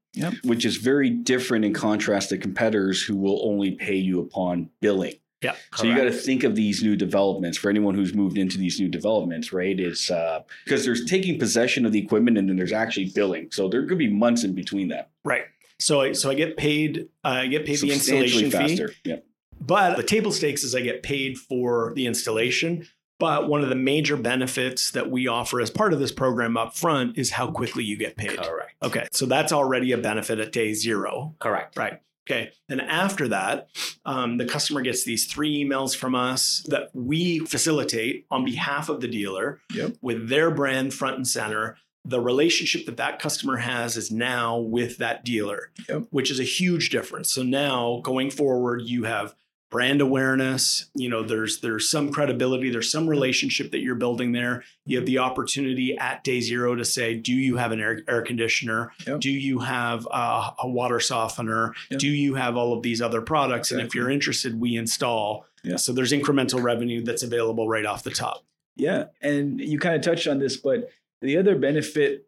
Which 0.43 0.65
is 0.65 0.77
very 0.77 1.09
different 1.09 1.65
in 1.65 1.73
contrast 1.73 2.29
to 2.29 2.37
competitors 2.37 3.01
who 3.03 3.15
will 3.15 3.41
only 3.47 3.71
pay 3.71 3.95
you 3.95 4.19
upon 4.19 4.69
billing. 4.81 5.15
Yeah. 5.41 5.55
So 5.75 5.85
you 5.85 5.95
got 5.95 6.05
to 6.05 6.11
think 6.11 6.43
of 6.43 6.55
these 6.55 6.81
new 6.81 6.95
developments 6.95 7.59
for 7.59 7.69
anyone 7.69 7.93
who's 7.93 8.13
moved 8.13 8.39
into 8.39 8.57
these 8.57 8.79
new 8.79 8.89
developments, 8.89 9.53
right? 9.53 9.79
It's 9.79 10.09
uh, 10.09 10.41
because 10.65 10.83
there's 10.83 11.05
taking 11.05 11.37
possession 11.37 11.85
of 11.85 11.91
the 11.91 11.99
equipment 11.99 12.39
and 12.39 12.49
then 12.49 12.55
there's 12.55 12.71
actually 12.71 13.11
billing. 13.13 13.49
So 13.51 13.69
there 13.69 13.85
could 13.85 13.99
be 13.99 14.11
months 14.11 14.43
in 14.43 14.55
between 14.55 14.87
that. 14.87 15.11
Right. 15.23 15.43
So 15.79 16.01
I 16.01 16.13
so 16.13 16.31
I 16.31 16.33
get 16.33 16.57
paid. 16.57 17.09
Uh, 17.23 17.27
I 17.27 17.47
get 17.47 17.65
paid 17.65 17.79
the 17.79 17.91
installation 17.91 18.45
fee. 18.45 18.49
faster. 18.49 18.93
Yep. 19.03 19.25
But 19.61 19.97
the 19.97 20.03
table 20.03 20.31
stakes 20.31 20.63
is 20.63 20.73
I 20.73 20.81
get 20.81 21.03
paid 21.03 21.37
for 21.37 21.93
the 21.95 22.07
installation. 22.07 22.87
But 23.19 23.47
one 23.49 23.63
of 23.63 23.69
the 23.69 23.75
major 23.75 24.15
benefits 24.15 24.91
that 24.91 25.09
we 25.09 25.27
offer 25.27 25.59
as 25.59 25.71
part 25.71 25.91
of 25.93 25.99
this 25.99 26.11
program 26.11 26.55
up 26.55 26.75
front 26.75 27.17
is 27.17 27.31
how 27.31 27.49
quickly 27.49 27.83
you 27.83 27.97
get 27.97 28.15
paid. 28.15 28.37
Correct. 28.37 28.73
Okay. 28.83 29.07
So 29.11 29.25
that's 29.25 29.51
already 29.51 29.91
a 29.91 29.97
benefit 29.97 30.39
at 30.39 30.51
day 30.51 30.73
zero. 30.73 31.35
Correct. 31.39 31.75
Right. 31.77 31.99
Okay. 32.29 32.51
And 32.69 32.81
after 32.81 33.29
that, 33.29 33.69
um, 34.05 34.37
the 34.37 34.45
customer 34.45 34.81
gets 34.81 35.03
these 35.05 35.25
three 35.25 35.63
emails 35.63 35.95
from 35.95 36.13
us 36.13 36.63
that 36.67 36.89
we 36.93 37.39
facilitate 37.39 38.25
on 38.29 38.43
behalf 38.45 38.89
of 38.89 38.99
the 39.01 39.07
dealer 39.07 39.61
Yep. 39.73 39.95
with 40.01 40.27
their 40.29 40.51
brand 40.51 40.93
front 40.93 41.15
and 41.15 41.27
center. 41.27 41.77
The 42.05 42.19
relationship 42.21 42.85
that 42.85 42.97
that 42.97 43.19
customer 43.19 43.57
has 43.57 43.97
is 43.97 44.11
now 44.11 44.57
with 44.59 44.97
that 44.97 45.25
dealer, 45.25 45.71
Yep. 45.89 46.03
which 46.09 46.29
is 46.29 46.39
a 46.39 46.43
huge 46.43 46.89
difference. 46.89 47.31
So 47.31 47.43
now 47.43 48.01
going 48.03 48.29
forward, 48.29 48.81
you 48.83 49.05
have 49.05 49.33
brand 49.69 49.99
awareness 49.99 50.89
you 50.95 51.09
know 51.09 51.23
there's 51.23 51.59
there's 51.59 51.89
some 51.89 52.09
credibility 52.11 52.69
there's 52.69 52.91
some 52.91 53.07
relationship 53.07 53.71
that 53.71 53.81
you're 53.81 53.95
building 53.95 54.31
there. 54.31 54.63
You 54.85 54.97
have 54.97 55.05
the 55.05 55.17
opportunity 55.17 55.97
at 55.97 56.23
day 56.23 56.39
zero 56.39 56.75
to 56.75 56.85
say 56.85 57.15
do 57.15 57.33
you 57.33 57.57
have 57.57 57.71
an 57.71 57.79
air, 57.79 58.01
air 58.07 58.21
conditioner? 58.21 58.93
Yep. 59.05 59.19
do 59.19 59.31
you 59.31 59.59
have 59.59 60.07
a, 60.11 60.53
a 60.59 60.67
water 60.67 60.99
softener? 60.99 61.73
Yep. 61.91 61.99
do 61.99 62.07
you 62.07 62.35
have 62.35 62.55
all 62.55 62.73
of 62.73 62.81
these 62.81 63.01
other 63.01 63.21
products? 63.21 63.71
And 63.71 63.81
if 63.81 63.93
you're 63.93 64.09
interested 64.09 64.59
we 64.59 64.75
install. 64.75 65.45
Yeah. 65.63 65.75
so 65.75 65.91
there's 65.91 66.13
incremental 66.13 66.63
revenue 66.63 67.03
that's 67.03 67.23
available 67.23 67.67
right 67.67 67.85
off 67.85 68.03
the 68.03 68.11
top. 68.11 68.45
Yeah, 68.77 69.05
and 69.21 69.59
you 69.59 69.79
kind 69.79 69.95
of 69.95 70.01
touched 70.01 70.27
on 70.27 70.39
this, 70.39 70.55
but 70.55 70.89
the 71.21 71.37
other 71.37 71.57
benefit, 71.57 72.27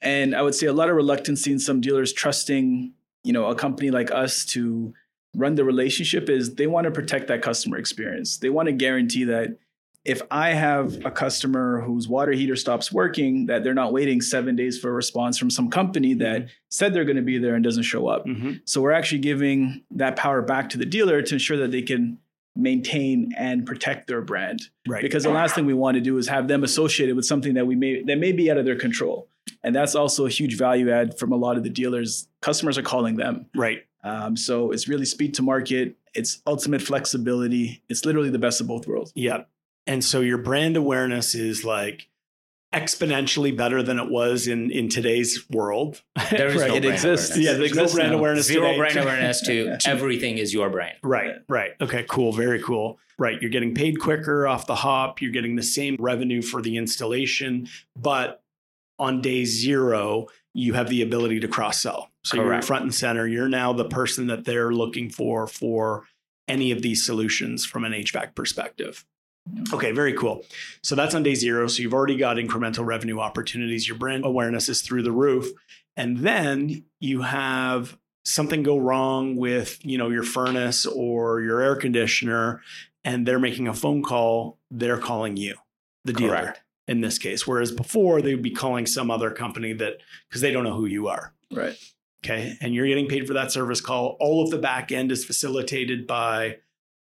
and 0.00 0.34
I 0.34 0.42
would 0.42 0.54
say 0.54 0.66
a 0.66 0.72
lot 0.72 0.88
of 0.88 0.96
reluctancy 0.96 1.50
in 1.50 1.58
some 1.58 1.80
dealers 1.80 2.12
trusting, 2.12 2.92
you 3.24 3.32
know, 3.32 3.46
a 3.46 3.54
company 3.56 3.90
like 3.90 4.10
us 4.12 4.44
to 4.46 4.94
run 5.38 5.54
the 5.54 5.64
relationship 5.64 6.28
is 6.28 6.54
they 6.56 6.66
want 6.66 6.84
to 6.84 6.90
protect 6.90 7.28
that 7.28 7.42
customer 7.42 7.78
experience. 7.78 8.38
They 8.38 8.50
want 8.50 8.66
to 8.66 8.72
guarantee 8.72 9.24
that 9.24 9.58
if 10.04 10.22
I 10.30 10.50
have 10.50 11.04
a 11.04 11.10
customer 11.10 11.80
whose 11.82 12.08
water 12.08 12.32
heater 12.32 12.56
stops 12.56 12.90
working, 12.90 13.46
that 13.46 13.62
they're 13.62 13.74
not 13.74 13.92
waiting 13.92 14.20
seven 14.20 14.56
days 14.56 14.78
for 14.78 14.90
a 14.90 14.92
response 14.92 15.36
from 15.36 15.50
some 15.50 15.68
company 15.70 16.14
that 16.14 16.42
mm-hmm. 16.42 16.48
said 16.70 16.94
they're 16.94 17.04
going 17.04 17.16
to 17.16 17.22
be 17.22 17.38
there 17.38 17.54
and 17.54 17.62
doesn't 17.62 17.82
show 17.82 18.08
up. 18.08 18.26
Mm-hmm. 18.26 18.52
So 18.64 18.80
we're 18.80 18.92
actually 18.92 19.18
giving 19.18 19.82
that 19.92 20.16
power 20.16 20.40
back 20.40 20.70
to 20.70 20.78
the 20.78 20.86
dealer 20.86 21.20
to 21.20 21.34
ensure 21.34 21.58
that 21.58 21.72
they 21.72 21.82
can 21.82 22.18
maintain 22.56 23.32
and 23.36 23.66
protect 23.66 24.08
their 24.08 24.22
brand. 24.22 24.62
Right. 24.86 25.02
Because 25.02 25.24
the 25.24 25.30
last 25.30 25.54
thing 25.54 25.66
we 25.66 25.74
want 25.74 25.96
to 25.96 26.00
do 26.00 26.16
is 26.18 26.26
have 26.28 26.48
them 26.48 26.64
associated 26.64 27.14
with 27.14 27.24
something 27.24 27.54
that 27.54 27.66
we 27.66 27.76
may 27.76 28.02
that 28.02 28.18
may 28.18 28.32
be 28.32 28.50
out 28.50 28.56
of 28.56 28.64
their 28.64 28.78
control 28.78 29.28
and 29.62 29.74
that's 29.74 29.94
also 29.94 30.26
a 30.26 30.30
huge 30.30 30.56
value 30.56 30.90
add 30.90 31.18
from 31.18 31.32
a 31.32 31.36
lot 31.36 31.56
of 31.56 31.62
the 31.64 31.70
dealers 31.70 32.28
customers 32.40 32.76
are 32.78 32.82
calling 32.82 33.16
them 33.16 33.46
right 33.54 33.84
um, 34.04 34.36
so 34.36 34.70
it's 34.70 34.86
really 34.88 35.04
speed 35.04 35.34
to 35.34 35.42
market 35.42 35.96
it's 36.14 36.40
ultimate 36.46 36.80
flexibility 36.82 37.82
it's 37.88 38.04
literally 38.04 38.30
the 38.30 38.38
best 38.38 38.60
of 38.60 38.66
both 38.66 38.86
worlds 38.86 39.12
yeah 39.14 39.42
and 39.86 40.04
so 40.04 40.20
your 40.20 40.38
brand 40.38 40.76
awareness 40.76 41.34
is 41.34 41.64
like 41.64 42.08
exponentially 42.74 43.56
better 43.56 43.82
than 43.82 43.98
it 43.98 44.10
was 44.10 44.46
in 44.46 44.70
in 44.70 44.88
today's 44.90 45.42
world 45.50 46.02
There 46.30 46.48
is 46.48 46.56
Right. 46.60 46.68
no 46.68 46.74
it 46.76 46.82
brand 46.82 46.84
exists 46.94 47.30
awareness. 47.30 47.46
yeah 47.46 47.54
It 47.54 47.58
there's 47.58 47.74
no 47.74 47.94
brand 47.94 48.12
now. 48.12 48.18
awareness 48.18 48.46
Zero 48.46 48.66
today. 48.66 48.76
brand 48.78 48.96
awareness 48.98 49.40
to 49.46 49.78
everything 49.86 50.36
is 50.38 50.52
your 50.52 50.68
brand. 50.68 50.96
Right, 51.02 51.36
right. 51.48 51.70
Okay, 51.80 52.04
cool. 52.08 52.32
Very 52.32 52.62
cool. 52.62 52.98
Right. 53.18 53.40
You're 53.40 53.50
getting 53.50 53.74
paid 53.74 53.98
quicker 53.98 54.46
off 54.46 54.66
the 54.66 54.74
hop. 54.74 55.22
You're 55.22 55.32
getting 55.32 55.56
the 55.56 55.62
same 55.62 55.96
revenue 55.98 56.42
for 56.42 56.60
the 56.60 56.76
installation, 56.76 57.68
but 57.96 58.42
on 58.98 59.20
day 59.20 59.44
zero, 59.44 60.26
you 60.54 60.74
have 60.74 60.88
the 60.88 61.02
ability 61.02 61.40
to 61.40 61.48
cross 61.48 61.80
sell. 61.82 62.10
So 62.24 62.36
you're 62.36 62.46
Correct. 62.46 62.64
front 62.64 62.82
and 62.82 62.94
center. 62.94 63.26
You're 63.26 63.48
now 63.48 63.72
the 63.72 63.88
person 63.88 64.26
that 64.26 64.44
they're 64.44 64.72
looking 64.72 65.08
for 65.08 65.46
for 65.46 66.04
any 66.46 66.72
of 66.72 66.82
these 66.82 67.04
solutions 67.04 67.64
from 67.64 67.84
an 67.84 67.92
HVAC 67.92 68.34
perspective. 68.34 69.04
Okay, 69.72 69.92
very 69.92 70.12
cool. 70.12 70.44
So 70.82 70.94
that's 70.94 71.14
on 71.14 71.22
day 71.22 71.34
zero. 71.34 71.68
So 71.68 71.82
you've 71.82 71.94
already 71.94 72.16
got 72.16 72.36
incremental 72.36 72.84
revenue 72.84 73.18
opportunities. 73.18 73.88
Your 73.88 73.96
brand 73.96 74.24
awareness 74.24 74.68
is 74.68 74.82
through 74.82 75.02
the 75.02 75.12
roof. 75.12 75.46
And 75.96 76.18
then 76.18 76.84
you 77.00 77.22
have 77.22 77.96
something 78.24 78.62
go 78.62 78.78
wrong 78.78 79.36
with, 79.36 79.84
you 79.84 79.96
know, 79.96 80.10
your 80.10 80.22
furnace 80.22 80.86
or 80.86 81.40
your 81.40 81.60
air 81.60 81.76
conditioner 81.76 82.60
and 83.04 83.26
they're 83.26 83.38
making 83.38 83.68
a 83.68 83.74
phone 83.74 84.02
call, 84.02 84.58
they're 84.70 84.98
calling 84.98 85.36
you, 85.36 85.56
the 86.04 86.12
dealer 86.12 86.36
Correct. 86.36 86.62
In 86.88 87.00
this 87.02 87.18
case. 87.18 87.46
Whereas 87.46 87.70
before 87.70 88.20
they 88.22 88.34
would 88.34 88.42
be 88.42 88.50
calling 88.50 88.86
some 88.86 89.10
other 89.10 89.30
company 89.30 89.72
that 89.74 89.98
because 90.28 90.40
they 90.40 90.50
don't 90.50 90.64
know 90.64 90.74
who 90.74 90.86
you 90.86 91.06
are. 91.08 91.34
right 91.52 91.76
Okay. 92.24 92.56
And 92.60 92.74
you're 92.74 92.86
getting 92.88 93.06
paid 93.06 93.28
for 93.28 93.34
that 93.34 93.52
service 93.52 93.80
call. 93.80 94.16
All 94.18 94.42
of 94.42 94.50
the 94.50 94.58
back 94.58 94.90
end 94.90 95.12
is 95.12 95.24
facilitated 95.24 96.04
by 96.04 96.56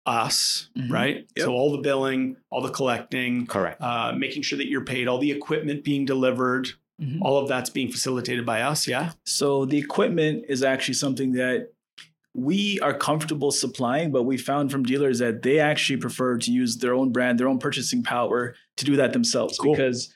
us, 0.05 0.69
Mhm. 0.77 0.91
right? 0.91 1.17
Yep. 1.37 1.45
So 1.47 1.53
all 1.53 1.71
the 1.73 1.79
billing, 1.79 2.37
all 2.51 2.61
the 2.61 2.71
collecting, 2.71 3.47
Correct. 3.47 3.81
uh, 3.81 4.13
making 4.17 4.43
sure 4.43 4.57
that 4.59 4.69
you're 4.69 4.85
paid, 4.85 5.07
all 5.07 5.19
the 5.19 5.31
equipment 5.31 5.85
being 5.85 6.05
delivered, 6.07 6.71
Mhm. 7.01 7.19
all 7.23 7.39
of 7.39 7.49
that's 7.49 7.71
being 7.71 7.89
facilitated 7.91 8.45
by 8.47 8.63
us. 8.63 8.89
Yeah. 8.89 9.13
so 9.25 9.65
the 9.65 9.79
equipment 9.79 10.45
is 10.49 10.63
actually 10.63 10.95
something 10.95 11.33
that 11.33 11.73
we 12.37 12.79
are 12.81 12.93
comfortable 12.93 13.51
supplying 13.51 14.13
but 14.13 14.25
we 14.25 14.37
found 14.37 14.71
from 14.71 14.83
dealers 14.85 15.19
that 15.21 15.43
they 15.43 15.59
actually 15.59 15.97
prefer 15.97 16.37
to 16.37 16.53
use 16.53 16.77
their 16.79 16.93
own 16.95 17.11
brand 17.11 17.39
their 17.41 17.49
own 17.49 17.59
purchasing 17.59 18.03
power 18.03 18.55
to 18.77 18.85
do 18.85 18.97
that 18.97 19.13
themselves 19.15 19.59
Cool. 19.59 19.73
because 19.75 20.13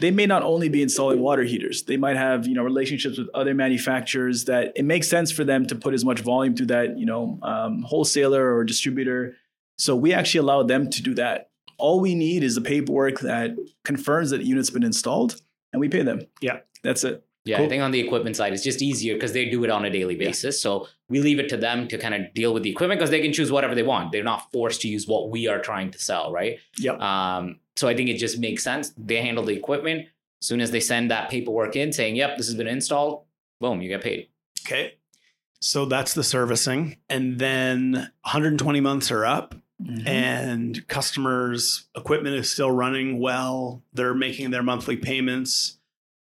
they 0.00 0.10
may 0.10 0.26
not 0.26 0.42
only 0.44 0.68
be 0.70 0.80
installing 0.80 1.20
water 1.20 1.42
heaters 1.42 1.82
they 1.82 1.98
might 1.98 2.16
have 2.16 2.46
you 2.46 2.54
know 2.54 2.62
relationships 2.62 3.18
with 3.18 3.28
other 3.34 3.52
manufacturers 3.52 4.46
that 4.46 4.72
it 4.76 4.84
makes 4.84 5.08
sense 5.08 5.30
for 5.30 5.44
them 5.44 5.66
to 5.66 5.74
put 5.74 5.92
as 5.92 6.04
much 6.06 6.20
volume 6.20 6.56
through 6.56 6.66
that 6.66 6.98
you 6.98 7.04
know 7.04 7.38
um, 7.42 7.82
wholesaler 7.82 8.54
or 8.56 8.64
distributor 8.64 9.36
so 9.76 9.94
we 9.94 10.14
actually 10.14 10.38
allow 10.40 10.62
them 10.62 10.88
to 10.88 11.02
do 11.02 11.14
that 11.14 11.50
all 11.76 12.00
we 12.00 12.14
need 12.14 12.42
is 12.42 12.54
the 12.54 12.60
paperwork 12.62 13.20
that 13.20 13.54
confirms 13.84 14.30
that 14.30 14.38
the 14.38 14.44
unit's 14.46 14.70
been 14.70 14.82
installed 14.82 15.40
and 15.74 15.80
we 15.80 15.88
pay 15.90 16.02
them 16.02 16.22
Yeah. 16.40 16.60
that's 16.82 17.04
it 17.04 17.24
Yeah, 17.48 17.56
Cool. 17.56 17.66
I 17.66 17.68
think 17.70 17.82
on 17.82 17.92
the 17.92 18.00
equipment 18.00 18.36
side, 18.36 18.52
it's 18.52 18.62
just 18.62 18.82
easier 18.82 19.14
because 19.14 19.32
they 19.32 19.46
do 19.46 19.64
it 19.64 19.70
on 19.70 19.86
a 19.86 19.90
daily 19.90 20.16
basis. 20.16 20.60
So 20.60 20.86
we 21.08 21.20
leave 21.20 21.38
it 21.38 21.48
to 21.48 21.56
them 21.56 21.88
to 21.88 21.96
kind 21.96 22.14
of 22.14 22.34
deal 22.34 22.52
with 22.52 22.62
the 22.62 22.70
equipment 22.70 22.98
because 23.00 23.10
they 23.10 23.22
can 23.22 23.32
choose 23.32 23.50
whatever 23.50 23.74
they 23.74 23.82
want. 23.82 24.12
They're 24.12 24.22
not 24.22 24.52
forced 24.52 24.82
to 24.82 24.88
use 24.88 25.06
what 25.06 25.30
we 25.30 25.48
are 25.48 25.58
trying 25.58 25.90
to 25.92 25.98
sell, 25.98 26.30
right? 26.30 26.58
Yep. 26.78 27.00
Um, 27.00 27.60
so 27.76 27.88
I 27.88 27.96
think 27.96 28.10
it 28.10 28.18
just 28.18 28.38
makes 28.38 28.62
sense. 28.62 28.92
They 28.98 29.22
handle 29.22 29.46
the 29.46 29.56
equipment. 29.56 30.08
As 30.42 30.46
soon 30.46 30.60
as 30.60 30.70
they 30.70 30.80
send 30.80 31.10
that 31.10 31.30
paperwork 31.30 31.74
in 31.74 31.90
saying, 31.90 32.16
yep, 32.16 32.36
this 32.36 32.46
has 32.48 32.54
been 32.54 32.68
installed, 32.68 33.24
boom, 33.60 33.80
you 33.80 33.88
get 33.88 34.02
paid. 34.02 34.28
Okay. 34.66 34.98
So 35.60 35.86
that's 35.86 36.12
the 36.12 36.22
servicing. 36.22 36.98
And 37.08 37.38
then 37.38 37.92
120 37.94 38.80
months 38.80 39.10
are 39.10 39.24
up 39.24 39.54
and 40.06 40.86
customers' 40.88 41.86
equipment 41.96 42.34
is 42.34 42.50
still 42.50 42.70
running 42.70 43.20
well. 43.20 43.82
They're 43.92 44.14
making 44.14 44.50
their 44.50 44.62
monthly 44.62 44.96
payments. 44.96 45.78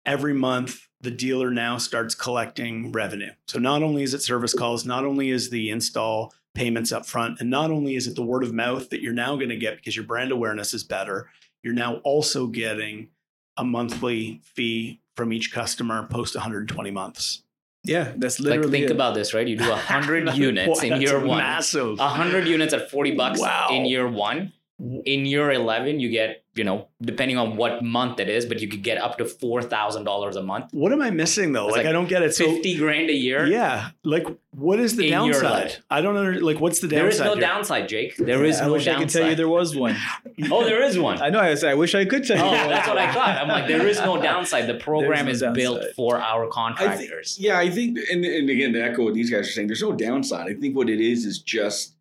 Every 0.07 0.35
month, 0.35 0.89
the 1.05 1.11
dealer 1.11 1.51
now 1.51 1.79
starts 1.79 2.15
collecting 2.15 2.91
revenue. 2.93 3.31
So 3.47 3.59
not 3.59 3.83
only 3.83 4.03
is 4.03 4.15
it 4.15 4.23
service 4.23 4.55
calls, 4.55 4.85
not 4.85 5.05
only 5.05 5.31
is 5.31 5.51
the 5.51 5.71
install 5.71 6.35
payments 6.55 6.93
up 6.93 7.07
front, 7.07 7.41
and 7.41 7.51
not 7.51 7.71
only 7.71 7.95
is 7.95 8.07
it 8.07 8.15
the 8.17 8.23
word 8.23 8.43
of 8.43 8.53
mouth 8.53 8.91
that 8.91 9.01
you're 9.03 9.13
now 9.13 9.37
going 9.37 9.49
to 9.51 9.57
get 9.57 9.77
because 9.77 9.97
your 9.97 10.05
brand 10.05 10.33
awareness 10.33 10.75
is 10.75 10.83
better, 10.85 11.29
you're 11.63 11.75
now 11.75 11.97
also 12.05 12.47
getting 12.47 13.09
a 13.57 13.65
monthly 13.65 14.41
fee 14.43 15.01
from 15.17 15.33
each 15.33 15.53
customer 15.53 16.07
post 16.11 16.35
120 16.35 16.91
months. 16.91 17.43
Yeah, 17.87 18.13
that's 18.17 18.41
literally 18.41 18.63
like 18.69 18.73
think 18.73 18.85
it. 18.87 18.91
about 18.93 19.15
this, 19.15 19.35
right? 19.35 19.47
You 19.47 19.57
do 19.59 19.71
hundred 19.71 20.35
units 20.35 20.83
in 20.83 21.03
year 21.03 21.19
one. 21.19 21.37
Massive. 21.39 21.99
hundred 21.99 22.49
units 22.49 22.73
at 22.73 22.91
forty 22.91 23.15
bucks 23.15 23.41
Wow. 23.41 23.69
in 23.71 23.85
year 23.85 24.09
one. 24.09 24.53
In 24.81 25.27
year 25.27 25.51
eleven, 25.53 26.01
you 26.01 26.09
get 26.11 26.44
you 26.55 26.65
know 26.65 26.89
depending 27.03 27.37
on 27.37 27.57
what 27.57 27.83
month 27.83 28.21
it 28.21 28.29
is, 28.29 28.47
but 28.47 28.61
you 28.61 28.69
could 28.69 28.83
get 28.83 28.99
up 28.99 29.19
to 29.19 29.25
four 29.25 29.63
thousand 29.63 30.05
dollars 30.05 30.37
a 30.37 30.43
month, 30.43 30.67
What 30.73 30.93
am 30.93 31.03
I 31.03 31.11
missing 31.11 31.53
though? 31.53 31.67
Like, 31.67 31.79
like 31.79 31.87
I 31.87 31.93
don't 31.93 32.09
get 32.09 32.23
it. 32.23 32.35
So 32.35 32.45
fifty 32.47 32.77
grand 32.77 33.11
a 33.11 33.15
year. 33.15 33.47
yeah, 33.47 33.91
like 34.05 34.27
what 34.53 34.79
is 34.79 34.95
the 34.97 35.11
downside? 35.11 35.79
I 35.91 36.01
don't 36.01 36.17
under 36.17 36.41
like 36.41 36.61
what's 36.61 36.81
the 36.81 36.87
downside? 36.89 37.01
There 37.03 37.09
is 37.09 37.21
no 37.21 37.33
here? 37.33 37.41
downside, 37.41 37.89
Jake. 37.89 38.17
There 38.17 38.45
is 38.45 38.61
I 38.61 38.67
no 38.67 38.73
wish 38.75 38.85
downside. 38.85 39.01
I 39.01 39.05
could 39.05 39.13
tell 39.13 39.29
you 39.31 39.35
there 39.37 39.49
was 39.49 39.75
one. 39.75 39.97
oh, 40.51 40.65
there 40.65 40.83
is 40.83 40.99
one. 40.99 41.21
I 41.21 41.31
know. 41.31 41.41
I, 41.41 41.55
said, 41.55 41.71
I 41.71 41.75
wish 41.75 41.95
I 41.95 42.05
could 42.05 42.25
tell 42.25 42.45
Oh, 42.47 42.53
you. 42.53 42.69
that's 42.69 42.87
what 42.89 42.99
I 42.99 43.13
thought. 43.13 43.37
I'm 43.37 43.49
like, 43.49 43.67
there 43.67 43.87
is 43.87 43.99
no 43.99 44.21
downside. 44.23 44.67
The 44.69 44.75
program 44.91 45.27
no 45.27 45.33
is 45.33 45.43
built 45.55 45.83
for 45.97 46.21
our 46.21 46.43
I 46.43 46.45
think, 46.45 46.53
contractors. 46.53 47.37
yeah, 47.41 47.59
I 47.59 47.69
think, 47.71 47.99
and, 48.13 48.25
and 48.25 48.49
again, 48.49 48.73
to 48.75 48.81
echo 48.83 49.03
what 49.05 49.15
these 49.15 49.31
guys 49.31 49.49
are 49.49 49.51
saying, 49.51 49.67
there's 49.67 49.83
no 49.83 49.93
downside. 49.93 50.47
I 50.49 50.55
think 50.55 50.77
what 50.77 50.89
it 50.89 51.01
is 51.01 51.25
is 51.25 51.41
just 51.41 51.94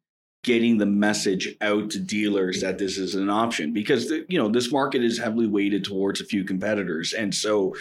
getting 0.43 0.77
the 0.77 0.85
message 0.85 1.55
out 1.61 1.89
to 1.89 1.99
dealers 1.99 2.61
that 2.61 2.77
this 2.77 2.97
is 2.97 3.15
an 3.15 3.29
option 3.29 3.73
because 3.73 4.09
you 4.09 4.37
know 4.37 4.49
this 4.49 4.71
market 4.71 5.03
is 5.03 5.17
heavily 5.17 5.47
weighted 5.47 5.83
towards 5.83 6.21
a 6.21 6.25
few 6.25 6.43
competitors, 6.43 7.13
and 7.13 7.33
so 7.33 7.73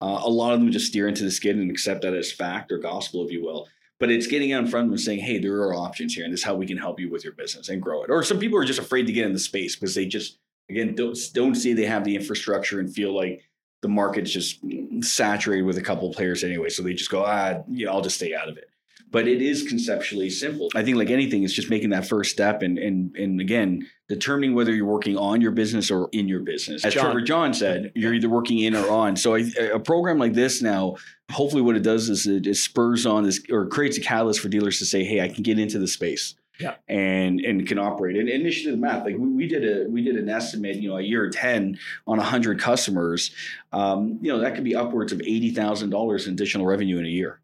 uh, 0.00 0.20
a 0.22 0.28
lot 0.28 0.52
of 0.52 0.60
them 0.60 0.72
just 0.72 0.86
steer 0.86 1.08
into 1.08 1.24
the 1.24 1.30
skid 1.30 1.56
and 1.56 1.70
accept 1.70 2.02
that 2.02 2.14
as 2.14 2.32
fact 2.32 2.72
or 2.72 2.78
gospel, 2.78 3.24
if 3.24 3.30
you 3.30 3.42
will. 3.42 3.68
But 3.98 4.10
it's 4.10 4.26
getting 4.26 4.52
out 4.52 4.64
in 4.64 4.70
front 4.70 4.86
of 4.86 4.90
them 4.90 4.98
saying, 4.98 5.20
"Hey, 5.20 5.38
there 5.38 5.54
are 5.62 5.74
options 5.74 6.14
here, 6.14 6.24
and 6.24 6.32
this 6.32 6.40
is 6.40 6.44
how 6.44 6.54
we 6.54 6.66
can 6.66 6.76
help 6.76 7.00
you 7.00 7.10
with 7.10 7.24
your 7.24 7.32
business 7.34 7.68
and 7.68 7.80
grow 7.80 8.02
it." 8.02 8.10
Or 8.10 8.22
some 8.22 8.38
people 8.38 8.58
are 8.58 8.64
just 8.64 8.78
afraid 8.78 9.06
to 9.06 9.12
get 9.12 9.26
in 9.26 9.32
the 9.32 9.38
space 9.38 9.76
because 9.76 9.94
they 9.94 10.06
just 10.06 10.38
again 10.68 10.94
don't 10.94 11.16
don't 11.34 11.54
see 11.54 11.72
they 11.72 11.86
have 11.86 12.04
the 12.04 12.16
infrastructure 12.16 12.80
and 12.80 12.92
feel 12.92 13.14
like 13.14 13.42
the 13.82 13.88
market's 13.88 14.30
just 14.30 14.60
saturated 15.02 15.62
with 15.62 15.78
a 15.78 15.82
couple 15.82 16.12
players 16.12 16.42
anyway. 16.42 16.68
So 16.68 16.82
they 16.82 16.94
just 16.94 17.10
go, 17.10 17.24
ah, 17.24 17.62
yeah, 17.68 17.90
I'll 17.90 18.00
just 18.00 18.16
stay 18.16 18.34
out 18.34 18.48
of 18.48 18.56
it. 18.56 18.68
But 19.08 19.28
it 19.28 19.40
is 19.40 19.62
conceptually 19.62 20.30
simple. 20.30 20.68
I 20.74 20.82
think, 20.82 20.96
like 20.96 21.10
anything, 21.10 21.44
it's 21.44 21.52
just 21.52 21.70
making 21.70 21.90
that 21.90 22.08
first 22.08 22.32
step 22.32 22.62
and 22.62 22.76
and 22.76 23.14
and 23.16 23.40
again, 23.40 23.88
determining 24.08 24.54
whether 24.54 24.74
you're 24.74 24.84
working 24.84 25.16
on 25.16 25.40
your 25.40 25.52
business 25.52 25.90
or 25.90 26.08
in 26.12 26.26
your 26.28 26.40
business. 26.40 26.84
As 26.84 26.92
John. 26.92 27.04
Trevor 27.04 27.20
John 27.20 27.54
said, 27.54 27.92
you're 27.94 28.12
either 28.14 28.28
working 28.28 28.58
in 28.58 28.74
or 28.74 28.90
on. 28.90 29.16
So 29.16 29.36
I, 29.36 29.44
a 29.72 29.78
program 29.78 30.18
like 30.18 30.34
this 30.34 30.60
now, 30.60 30.96
hopefully, 31.30 31.62
what 31.62 31.76
it 31.76 31.82
does 31.82 32.08
is 32.08 32.26
it, 32.26 32.46
it 32.48 32.56
spurs 32.56 33.06
on 33.06 33.22
this 33.22 33.40
or 33.50 33.66
creates 33.68 33.96
a 33.96 34.00
catalyst 34.00 34.40
for 34.40 34.48
dealers 34.48 34.78
to 34.80 34.84
say, 34.84 35.04
hey, 35.04 35.20
I 35.20 35.28
can 35.28 35.44
get 35.44 35.58
into 35.58 35.78
the 35.78 35.86
space 35.88 36.34
Yeah. 36.58 36.74
and 36.88 37.40
and 37.40 37.66
can 37.66 37.78
operate. 37.78 38.16
And 38.16 38.28
initially, 38.28 38.72
the 38.72 38.76
math, 38.76 39.04
like 39.04 39.16
we, 39.16 39.28
we 39.28 39.46
did 39.46 39.64
a 39.64 39.88
we 39.88 40.02
did 40.02 40.16
an 40.16 40.28
estimate, 40.28 40.76
you 40.76 40.88
know, 40.88 40.98
a 40.98 41.02
year 41.02 41.30
ten 41.30 41.78
on 42.08 42.18
hundred 42.18 42.58
customers, 42.60 43.30
um, 43.72 44.18
you 44.20 44.32
know, 44.32 44.40
that 44.40 44.56
could 44.56 44.64
be 44.64 44.74
upwards 44.74 45.12
of 45.12 45.20
eighty 45.20 45.50
thousand 45.50 45.90
dollars 45.90 46.26
in 46.26 46.34
additional 46.34 46.66
revenue 46.66 46.98
in 46.98 47.06
a 47.06 47.08
year. 47.08 47.40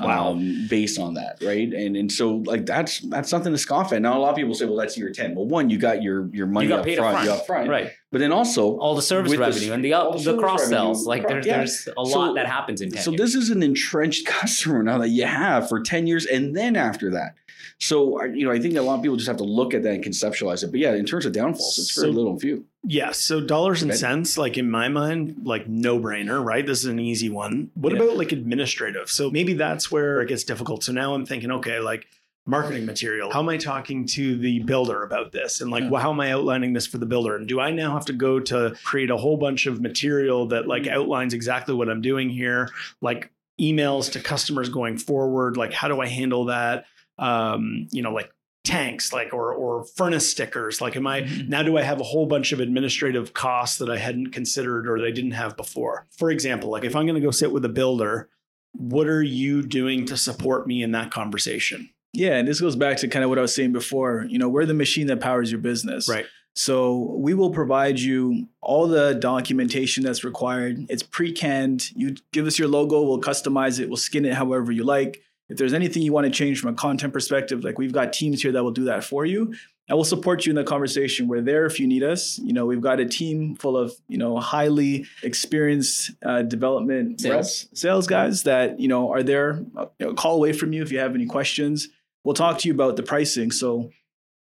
Wow. 0.00 0.32
Um, 0.32 0.66
based 0.68 0.98
on 0.98 1.14
that, 1.14 1.38
right? 1.42 1.72
And 1.72 1.96
and 1.96 2.10
so 2.10 2.42
like 2.44 2.66
that's 2.66 3.00
that's 3.08 3.30
something 3.30 3.52
to 3.52 3.58
scoff 3.58 3.92
at. 3.92 4.02
Now 4.02 4.18
a 4.18 4.20
lot 4.20 4.30
of 4.30 4.36
people 4.36 4.52
say, 4.52 4.64
well, 4.64 4.76
that's 4.76 4.98
year 4.98 5.12
ten. 5.12 5.34
Well, 5.34 5.46
one, 5.46 5.70
you 5.70 5.78
got 5.78 6.02
your 6.02 6.28
your 6.34 6.46
money 6.48 6.66
You 6.66 6.72
got 6.72 6.80
up 6.80 6.84
paid 6.84 6.98
front, 6.98 7.18
up 7.18 7.24
you 7.24 7.30
up 7.30 7.46
front, 7.46 7.68
Right. 7.68 7.92
But 8.16 8.20
then 8.20 8.32
also 8.32 8.78
All 8.78 8.94
the 8.94 9.02
service 9.02 9.28
With 9.28 9.40
the- 9.40 9.44
revenue 9.44 9.72
and 9.74 9.84
the, 9.84 9.92
uh, 9.92 10.04
up, 10.04 10.16
the 10.16 10.32
the, 10.32 10.38
cross 10.38 10.66
sells. 10.66 11.06
revenue. 11.06 11.08
Like 11.08 11.28
there's, 11.28 11.46
Yeah. 11.46 11.56
there's 11.58 11.86
a 11.86 11.92
So- 12.06 12.18
lot 12.18 12.34
that 12.36 12.46
happens 12.46 12.80
in 12.80 12.90
10 12.90 13.02
so 13.02 13.10
years. 13.10 13.20
this 13.20 13.34
is 13.34 13.50
an 13.50 13.62
entrenched 13.62 14.24
customer 14.38 14.82
now 14.82 14.96
that 14.96 15.08
you 15.10 15.26
have 15.26 15.68
for 15.68 15.80
10 15.82 16.06
years 16.06 16.24
and 16.24 16.56
then 16.56 16.76
after 16.76 17.10
that 17.10 17.34
so 17.78 18.18
I- 18.22 18.26
you 18.26 18.46
know 18.46 18.52
i 18.52 18.58
think 18.58 18.74
a 18.74 18.80
lot 18.80 18.94
of 18.94 19.02
people 19.02 19.16
just 19.18 19.28
have 19.28 19.36
to 19.36 19.44
look 19.44 19.74
at 19.74 19.82
that 19.82 19.92
and 19.92 20.02
conceptualize 20.02 20.64
it 20.64 20.68
but 20.70 20.80
yeah 20.80 20.94
in 20.94 21.04
terms 21.04 21.26
of 21.26 21.32
downfalls 21.32 21.78
it's 21.78 21.94
very 21.94 22.08
So- 22.10 22.16
little 22.16 22.32
and 22.32 22.40
few 22.40 22.64
Yes. 22.88 23.18
So 23.18 23.40
dollars 23.40 23.82
and 23.82 23.92
cents, 23.92 24.38
like 24.38 24.56
in 24.56 24.70
my 24.70 24.86
mind, 24.88 25.38
like 25.44 25.66
no 25.68 25.98
brainer, 25.98 26.38
right? 26.44 26.64
This 26.64 26.78
is 26.78 26.84
an 26.84 27.00
easy 27.00 27.28
one. 27.28 27.70
What 27.74 27.92
Yeah. 27.92 27.98
about 28.00 28.16
like 28.16 28.30
administrative? 28.30 29.10
So 29.10 29.28
maybe 29.28 29.54
that's 29.54 29.90
where 29.90 30.20
it 30.22 30.28
gets 30.28 30.44
difficult. 30.44 30.84
So 30.84 30.92
now 30.92 31.12
I'm 31.12 31.26
thinking, 31.26 31.50
okay, 31.50 31.80
like 31.80 32.06
marketing 32.46 32.86
material. 32.86 33.30
How 33.32 33.40
am 33.40 33.48
I 33.48 33.56
talking 33.56 34.06
to 34.08 34.36
the 34.38 34.60
builder 34.60 35.02
about 35.02 35.32
this? 35.32 35.60
And 35.60 35.70
like, 35.70 35.82
Yeah. 35.84 35.90
well, 35.90 36.02
how 36.02 36.12
am 36.12 36.20
I 36.20 36.30
outlining 36.32 36.72
this 36.72 36.86
for 36.86 36.98
the 36.98 37.06
builder? 37.06 37.36
And 37.36 37.46
do 37.48 37.60
I 37.60 37.70
now 37.72 37.92
have 37.94 38.06
to 38.06 38.12
go 38.12 38.38
to 38.40 38.74
create 38.84 39.10
a 39.10 39.16
whole 39.16 39.36
bunch 39.36 39.66
of 39.66 39.80
material 39.80 40.46
that 40.48 40.66
like 40.68 40.86
outlines 40.86 41.34
exactly 41.34 41.74
what 41.74 41.88
I'm 41.88 42.00
doing 42.00 42.30
here? 42.30 42.70
Like 43.00 43.30
emails 43.60 44.10
to 44.12 44.20
customers 44.20 44.68
going 44.68 44.96
forward? 44.98 45.56
Like, 45.56 45.72
how 45.72 45.88
do 45.88 46.00
I 46.00 46.06
handle 46.06 46.44
that? 46.46 46.84
Um, 47.18 47.88
you 47.90 48.02
know, 48.02 48.12
like 48.12 48.30
tanks, 48.64 49.12
like 49.12 49.32
or 49.32 49.52
or 49.52 49.84
furnace 49.84 50.28
stickers. 50.30 50.80
Like, 50.80 50.96
am 50.96 51.06
I 51.06 51.22
Mhm. 51.22 51.48
now 51.48 51.62
do 51.62 51.76
I 51.78 51.82
have 51.82 52.00
a 52.00 52.04
whole 52.04 52.26
bunch 52.26 52.52
of 52.52 52.60
administrative 52.60 53.32
costs 53.32 53.78
that 53.78 53.88
I 53.88 53.96
hadn't 53.96 54.32
considered 54.32 54.88
or 54.88 54.98
that 55.00 55.06
I 55.06 55.10
didn't 55.12 55.30
have 55.32 55.56
before? 55.56 56.06
For 56.18 56.30
example, 56.30 56.70
like 56.70 56.84
if 56.84 56.94
I'm 56.94 57.06
going 57.06 57.14
to 57.20 57.24
go 57.24 57.30
sit 57.30 57.52
with 57.52 57.64
a 57.64 57.68
builder, 57.68 58.28
what 58.72 59.06
are 59.08 59.22
you 59.22 59.62
doing 59.62 60.04
to 60.06 60.16
support 60.16 60.66
me 60.66 60.82
in 60.82 60.92
that 60.92 61.10
conversation? 61.10 61.90
Yeah, 62.16 62.36
and 62.36 62.48
this 62.48 62.60
goes 62.60 62.76
back 62.76 62.96
to 62.98 63.08
kind 63.08 63.22
of 63.22 63.28
what 63.28 63.38
I 63.38 63.42
was 63.42 63.54
saying 63.54 63.72
before. 63.72 64.26
You 64.28 64.38
know, 64.38 64.48
we're 64.48 64.66
the 64.66 64.74
machine 64.74 65.06
that 65.08 65.20
powers 65.20 65.50
your 65.50 65.60
business. 65.60 66.08
Right. 66.08 66.26
So 66.54 67.14
we 67.18 67.34
will 67.34 67.50
provide 67.50 68.00
you 68.00 68.48
all 68.62 68.88
the 68.88 69.14
documentation 69.14 70.02
that's 70.02 70.24
required. 70.24 70.86
It's 70.88 71.02
pre-canned. 71.02 71.90
You 71.94 72.16
give 72.32 72.46
us 72.46 72.58
your 72.58 72.68
logo, 72.68 73.02
we'll 73.02 73.20
customize 73.20 73.78
it, 73.78 73.88
we'll 73.88 73.98
skin 73.98 74.24
it 74.24 74.32
however 74.32 74.72
you 74.72 74.82
like. 74.82 75.22
If 75.50 75.58
there's 75.58 75.74
anything 75.74 76.02
you 76.02 76.14
want 76.14 76.24
to 76.24 76.30
change 76.30 76.58
from 76.58 76.70
a 76.70 76.74
content 76.74 77.12
perspective, 77.12 77.62
like 77.62 77.78
we've 77.78 77.92
got 77.92 78.14
teams 78.14 78.40
here 78.40 78.52
that 78.52 78.64
will 78.64 78.70
do 78.70 78.84
that 78.86 79.04
for 79.04 79.26
you. 79.26 79.54
And 79.88 79.96
we'll 79.96 80.04
support 80.04 80.46
you 80.46 80.50
in 80.50 80.56
the 80.56 80.64
conversation. 80.64 81.28
We're 81.28 81.42
there 81.42 81.66
if 81.66 81.78
you 81.78 81.86
need 81.86 82.02
us. 82.02 82.38
You 82.38 82.52
know, 82.52 82.66
we've 82.66 82.80
got 82.80 82.98
a 82.98 83.06
team 83.06 83.54
full 83.54 83.76
of, 83.76 83.92
you 84.08 84.18
know, 84.18 84.38
highly 84.38 85.06
experienced 85.22 86.10
uh, 86.24 86.42
development 86.42 87.20
Sales. 87.20 87.34
reps, 87.34 87.80
sales 87.80 88.06
guys 88.08 88.42
that, 88.44 88.80
you 88.80 88.88
know, 88.88 89.12
are 89.12 89.22
there, 89.22 89.62
uh, 89.76 89.86
you 90.00 90.06
know, 90.06 90.14
call 90.14 90.34
away 90.36 90.52
from 90.52 90.72
you 90.72 90.82
if 90.82 90.90
you 90.90 90.98
have 90.98 91.14
any 91.14 91.26
questions. 91.26 91.88
We'll 92.26 92.34
talk 92.34 92.58
to 92.58 92.68
you 92.68 92.74
about 92.74 92.96
the 92.96 93.04
pricing. 93.04 93.52
So 93.52 93.92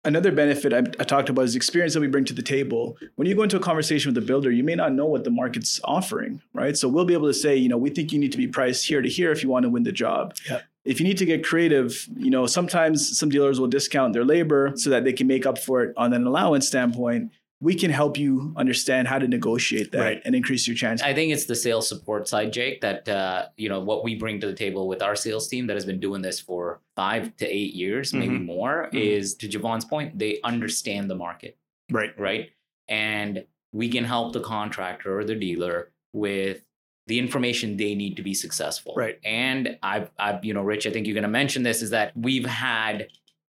another 0.03 0.31
benefit 0.31 0.73
I, 0.73 0.83
I 0.99 1.05
talked 1.05 1.29
about 1.29 1.41
is 1.45 1.53
the 1.53 1.57
experience 1.57 1.95
that 1.95 2.01
we 2.01 2.07
bring 2.07 2.23
to 2.25 2.33
the 2.33 2.43
table. 2.43 2.97
When 3.15 3.27
you 3.27 3.33
go 3.33 3.41
into 3.41 3.57
a 3.57 3.59
conversation 3.59 4.13
with 4.13 4.21
the 4.21 4.27
builder, 4.27 4.51
you 4.51 4.63
may 4.63 4.75
not 4.75 4.93
know 4.93 5.07
what 5.07 5.23
the 5.23 5.31
market's 5.31 5.81
offering, 5.83 6.43
right? 6.53 6.77
So 6.77 6.87
we'll 6.87 7.05
be 7.05 7.15
able 7.15 7.29
to 7.29 7.33
say, 7.33 7.55
you 7.55 7.69
know, 7.69 7.77
we 7.77 7.89
think 7.89 8.11
you 8.11 8.19
need 8.19 8.31
to 8.31 8.37
be 8.37 8.47
priced 8.47 8.85
here 8.85 9.01
to 9.01 9.09
here 9.09 9.31
if 9.31 9.41
you 9.41 9.49
want 9.49 9.63
to 9.63 9.69
win 9.71 9.81
the 9.81 9.91
job. 9.91 10.35
Yeah. 10.47 10.61
If 10.85 10.99
you 10.99 11.07
need 11.07 11.17
to 11.17 11.25
get 11.25 11.43
creative, 11.43 12.07
you 12.15 12.29
know, 12.29 12.45
sometimes 12.45 13.17
some 13.17 13.29
dealers 13.29 13.59
will 13.59 13.67
discount 13.67 14.13
their 14.13 14.23
labor 14.23 14.73
so 14.75 14.91
that 14.91 15.03
they 15.03 15.13
can 15.13 15.25
make 15.25 15.47
up 15.47 15.57
for 15.57 15.81
it 15.81 15.93
on 15.97 16.13
an 16.13 16.27
allowance 16.27 16.67
standpoint. 16.67 17.31
We 17.63 17.75
can 17.75 17.91
help 17.91 18.17
you 18.17 18.53
understand 18.57 19.07
how 19.07 19.19
to 19.19 19.27
negotiate 19.27 19.93
that 19.93 19.99
Right. 20.01 20.21
and 20.25 20.35
increase 20.35 20.67
your 20.67 20.75
chance. 20.75 21.01
I 21.01 21.13
think 21.13 21.31
it's 21.31 21.45
the 21.45 21.55
sales 21.55 21.87
support 21.87 22.27
side, 22.27 22.51
Jake, 22.51 22.81
that 22.81 23.07
uh, 23.07 23.45
you 23.55 23.69
know 23.69 23.79
what 23.79 24.03
we 24.03 24.15
bring 24.15 24.41
to 24.41 24.47
the 24.47 24.53
table 24.53 24.89
with 24.89 25.01
our 25.01 25.15
sales 25.15 25.47
team 25.47 25.67
that 25.67 25.75
has 25.77 25.85
been 25.85 26.01
doing 26.01 26.21
this 26.21 26.41
for 26.41 26.81
five 26.97 27.35
to 27.37 27.47
eight 27.47 27.73
years, 27.73 28.13
maybe 28.13 28.35
Mhm. 28.37 28.43
more, 28.45 28.89
Mhm. 28.91 28.99
is 28.99 29.35
to 29.35 29.47
Javon's 29.47 29.85
point, 29.85 30.19
they 30.19 30.39
understand 30.43 31.09
the 31.09 31.15
market, 31.15 31.57
Right. 31.89 32.11
right? 32.19 32.49
And 32.89 33.45
we 33.71 33.87
can 33.87 34.03
help 34.03 34.33
the 34.33 34.41
contractor 34.41 35.17
or 35.17 35.23
the 35.23 35.35
dealer 35.35 35.93
with 36.11 36.65
the 37.07 37.17
information 37.17 37.77
they 37.77 37.95
need 37.95 38.17
to 38.17 38.23
be 38.23 38.33
successful. 38.33 38.93
Right. 38.97 39.19
And 39.23 39.77
I've, 39.81 40.11
I've, 40.19 40.43
you 40.43 40.53
know, 40.53 40.61
Rich, 40.63 40.85
I 40.85 40.91
think 40.91 41.07
you're 41.07 41.13
going 41.15 41.23
to 41.23 41.29
mention 41.29 41.63
this 41.63 41.81
is 41.81 41.91
that 41.91 42.11
we've 42.15 42.45
had 42.45 43.07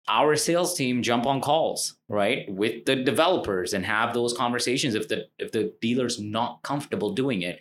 our 0.08 0.36
sales 0.36 0.76
team 0.76 1.02
jump 1.02 1.26
on 1.26 1.40
calls 1.42 1.96
right 2.10 2.46
with 2.52 2.86
the 2.86 2.96
developers 2.96 3.74
and 3.74 3.86
have 3.86 4.14
those 4.14 4.34
conversations 4.34 4.96
if 4.96 5.08
the 5.08 5.28
if 5.40 5.52
the 5.52 5.74
dealer's 5.82 6.20
not 6.20 6.62
comfortable 6.64 7.14
doing 7.14 7.42
it 7.42 7.60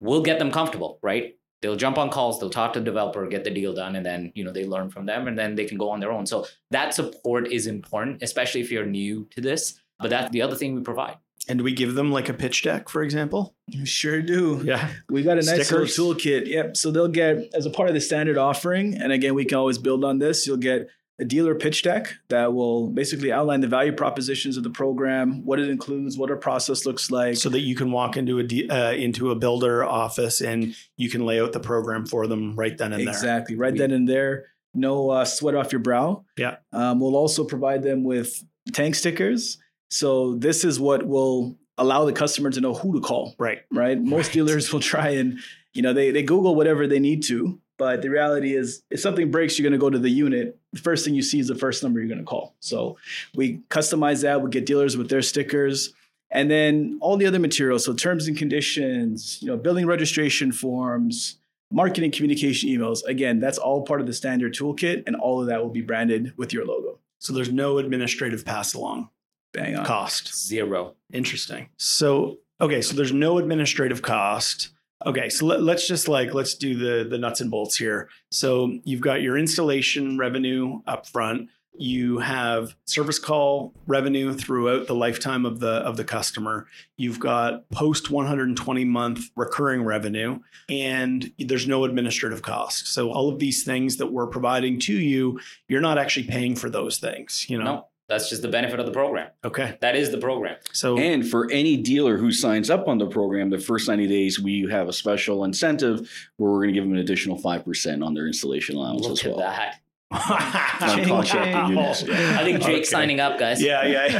we'll 0.00 0.22
get 0.22 0.38
them 0.38 0.50
comfortable 0.50 0.98
right 1.02 1.36
they'll 1.62 1.76
jump 1.76 1.96
on 1.98 2.10
calls 2.10 2.40
they'll 2.40 2.50
talk 2.50 2.72
to 2.72 2.80
the 2.80 2.84
developer 2.84 3.26
get 3.26 3.44
the 3.44 3.50
deal 3.50 3.72
done 3.72 3.94
and 3.96 4.04
then 4.04 4.32
you 4.34 4.42
know 4.42 4.52
they 4.52 4.64
learn 4.66 4.90
from 4.90 5.06
them 5.06 5.28
and 5.28 5.38
then 5.38 5.54
they 5.54 5.64
can 5.64 5.78
go 5.78 5.90
on 5.90 6.00
their 6.00 6.12
own 6.12 6.26
so 6.26 6.44
that 6.70 6.92
support 6.94 7.46
is 7.52 7.66
important 7.66 8.22
especially 8.22 8.60
if 8.60 8.70
you're 8.70 8.86
new 8.86 9.26
to 9.30 9.40
this 9.40 9.80
but 10.00 10.10
that's 10.10 10.30
the 10.30 10.42
other 10.42 10.56
thing 10.56 10.74
we 10.74 10.80
provide 10.82 11.16
And 11.48 11.58
do 11.58 11.64
we 11.64 11.72
give 11.72 11.94
them 11.94 12.10
like 12.12 12.28
a 12.28 12.34
pitch 12.34 12.62
deck, 12.62 12.88
for 12.88 13.02
example? 13.02 13.54
You 13.66 13.84
sure 13.86 14.20
do. 14.22 14.60
Yeah. 14.64 14.88
We 15.08 15.22
got 15.22 15.32
a 15.32 15.42
nice 15.42 15.66
Stickers? 15.66 15.98
little 15.98 16.14
toolkit. 16.14 16.46
Yep. 16.46 16.76
So 16.76 16.90
they'll 16.90 17.08
get 17.08 17.48
as 17.54 17.64
a 17.66 17.70
part 17.70 17.88
of 17.88 17.94
the 17.94 18.00
standard 18.00 18.36
offering, 18.38 18.94
and 18.96 19.10
again, 19.10 19.34
we 19.34 19.44
can 19.46 19.58
always 19.58 19.78
build 19.78 20.04
on 20.04 20.18
this. 20.18 20.46
You'll 20.46 20.58
get 20.58 20.88
a 21.20 21.24
dealer 21.24 21.54
pitch 21.54 21.82
deck 21.82 22.14
that 22.28 22.52
will 22.54 22.88
basically 22.88 23.30
outline 23.30 23.60
the 23.60 23.68
value 23.68 23.92
propositions 23.92 24.56
of 24.56 24.62
the 24.64 24.70
program, 24.70 25.44
what 25.44 25.60
it 25.60 25.68
includes, 25.68 26.16
what 26.16 26.30
our 26.30 26.36
process 26.36 26.86
looks 26.86 27.10
like. 27.10 27.36
So 27.36 27.48
that 27.50 27.60
you 27.60 27.74
can 27.76 27.92
walk 27.92 28.16
into 28.16 28.38
a 28.38 28.42
de- 28.42 28.68
uh, 28.68 28.92
into 28.92 29.30
a 29.30 29.34
builder 29.34 29.84
office 29.84 30.40
and 30.40 30.74
you 30.96 31.10
can 31.10 31.26
lay 31.26 31.40
out 31.40 31.52
the 31.52 31.60
program 31.60 32.06
for 32.06 32.26
them 32.26 32.56
right 32.56 32.76
then 32.76 32.92
and 32.92 33.02
there. 33.06 33.14
exactly, 33.14 33.56
right 33.56 33.76
then 33.76 33.90
and 33.90 34.08
there. 34.08 34.46
No 34.74 35.10
uh, 35.10 35.24
sweat 35.24 35.54
off 35.54 35.72
your 35.72 35.80
brow. 35.80 36.24
Yeah. 36.38 36.56
Um, 36.72 37.00
we'll 37.00 37.16
also 37.16 37.44
provide 37.44 37.82
them 37.82 38.04
with 38.04 38.42
tank 38.72 38.94
stickers. 38.94 39.58
So 39.90 40.34
this 40.36 40.64
is 40.64 40.78
what 40.78 41.04
will 41.06 41.58
allow 41.76 42.04
the 42.04 42.12
customer 42.12 42.50
to 42.50 42.60
know 42.60 42.74
who 42.74 42.94
to 42.94 43.00
call. 43.00 43.34
Right. 43.38 43.60
right? 43.72 44.00
Most 44.00 44.26
Right. 44.28 44.32
dealers 44.34 44.72
will 44.72 44.80
try 44.80 45.08
and, 45.10 45.38
you 45.72 45.82
know, 45.82 45.92
they, 45.92 46.10
they 46.12 46.22
Google 46.22 46.54
whatever 46.54 46.86
they 46.86 47.00
need 47.00 47.22
to. 47.24 47.60
But 47.80 48.02
the 48.02 48.10
reality 48.10 48.54
is, 48.54 48.82
if 48.90 49.00
something 49.00 49.30
breaks, 49.30 49.58
you're 49.58 49.64
going 49.64 49.72
to 49.72 49.82
go 49.82 49.88
to 49.88 49.98
the 49.98 50.10
unit. 50.10 50.58
The 50.74 50.80
first 50.80 51.02
thing 51.02 51.14
you 51.14 51.22
see 51.22 51.40
is 51.40 51.48
the 51.48 51.54
first 51.54 51.82
number 51.82 51.98
you're 51.98 52.10
going 52.10 52.18
to 52.20 52.26
call. 52.26 52.54
So 52.60 52.98
we 53.34 53.60
customize 53.70 54.20
that. 54.20 54.42
We 54.42 54.50
get 54.50 54.66
dealers 54.66 54.98
with 54.98 55.08
their 55.08 55.22
stickers. 55.22 55.94
And 56.30 56.50
then 56.50 56.98
all 57.00 57.16
the 57.16 57.24
other 57.24 57.38
materials, 57.38 57.86
so 57.86 57.94
terms 57.94 58.28
and 58.28 58.36
conditions, 58.36 59.38
you 59.40 59.48
know, 59.48 59.56
building 59.56 59.86
registration 59.86 60.52
forms, 60.52 61.38
marketing 61.72 62.10
communication 62.10 62.68
emails. 62.68 63.02
Again, 63.06 63.40
that's 63.40 63.56
all 63.56 63.80
part 63.80 64.02
of 64.02 64.06
the 64.06 64.12
standard 64.12 64.52
toolkit, 64.52 65.04
and 65.06 65.16
all 65.16 65.40
of 65.40 65.46
that 65.46 65.62
will 65.62 65.70
be 65.70 65.80
branded 65.80 66.34
with 66.36 66.52
your 66.52 66.66
logo. 66.66 66.98
So 67.18 67.32
there's 67.32 67.50
no 67.50 67.78
administrative 67.78 68.44
pass 68.44 68.74
along 68.74 69.08
Bang 69.54 69.74
on. 69.74 69.86
cost. 69.86 70.36
Zero. 70.36 70.96
Interesting. 71.14 71.70
So 71.78 72.40
okay, 72.60 72.82
so 72.82 72.94
there's 72.94 73.14
no 73.14 73.38
administrative 73.38 74.02
cost. 74.02 74.68
Okay, 75.06 75.30
so 75.30 75.46
let, 75.46 75.76
us 75.76 75.88
just 75.88 76.08
like 76.08 76.34
let's 76.34 76.54
do 76.54 76.76
the 76.76 77.08
the 77.08 77.16
nuts 77.16 77.40
and 77.40 77.50
bolts 77.50 77.76
here. 77.76 78.08
So 78.30 78.78
you've 78.84 79.00
got 79.00 79.22
your 79.22 79.38
installation 79.38 80.18
revenue 80.18 80.80
up 80.86 81.06
front. 81.06 81.48
You 81.78 82.18
have 82.18 82.74
service 82.84 83.18
call 83.18 83.72
revenue 83.86 84.34
throughout 84.34 84.86
the 84.86 84.94
lifetime 84.94 85.46
of 85.46 85.60
the 85.60 85.70
of 85.70 85.96
the 85.96 86.04
customer. 86.04 86.66
You've 86.98 87.18
got 87.18 87.68
post 87.70 88.10
120 88.10 88.84
month 88.84 89.30
recurring 89.36 89.84
revenue, 89.84 90.40
and 90.68 91.32
there's 91.38 91.66
no 91.66 91.84
administrative 91.84 92.42
cost. 92.42 92.88
So 92.88 93.10
all 93.10 93.30
of 93.30 93.38
these 93.38 93.64
things 93.64 93.96
that 93.96 94.12
we're 94.12 94.26
providing 94.26 94.78
to 94.80 94.94
you, 94.94 95.40
you're 95.68 95.80
not 95.80 95.96
actually 95.96 96.26
paying 96.26 96.56
for 96.56 96.68
those 96.68 96.98
things. 96.98 97.46
You 97.48 97.56
know. 97.56 97.64
No, 97.64 97.86
that's 98.10 98.28
just 98.28 98.42
the 98.42 98.48
benefit 98.48 98.78
of 98.80 98.84
the 98.86 98.92
program. 98.92 99.30
Okay. 99.44 99.78
That 99.80 99.96
is 99.96 100.10
the 100.10 100.18
program. 100.18 100.56
So 100.72 100.98
And 100.98 101.26
for 101.26 101.50
any 101.50 101.76
dealer 101.78 102.18
who 102.18 102.30
signs 102.32 102.68
up 102.68 102.88
on 102.88 102.98
the 102.98 103.06
program, 103.06 103.48
the 103.48 103.58
first 103.58 103.88
90 103.88 104.06
days, 104.08 104.38
we 104.38 104.68
have 104.70 104.88
a 104.88 104.92
special 104.92 105.44
incentive 105.44 106.10
where 106.36 106.50
we're 106.50 106.58
going 106.58 106.68
to 106.68 106.74
give 106.74 106.84
them 106.84 106.92
an 106.92 106.98
additional 106.98 107.40
5% 107.40 108.04
on 108.04 108.12
their 108.14 108.26
installation 108.26 108.76
allowance 108.76 109.02
Look 109.02 109.12
as 109.12 109.24
at 109.24 109.36
well. 109.36 109.38
that. 109.38 109.76
Non-contracted. 110.80 112.10
I 112.10 112.42
think 112.42 112.58
Jake's 112.62 112.66
Okay. 112.66 112.82
signing 112.84 113.20
up, 113.20 113.38
guys. 113.38 113.62
Yeah, 113.62 113.86
yeah, 113.86 114.18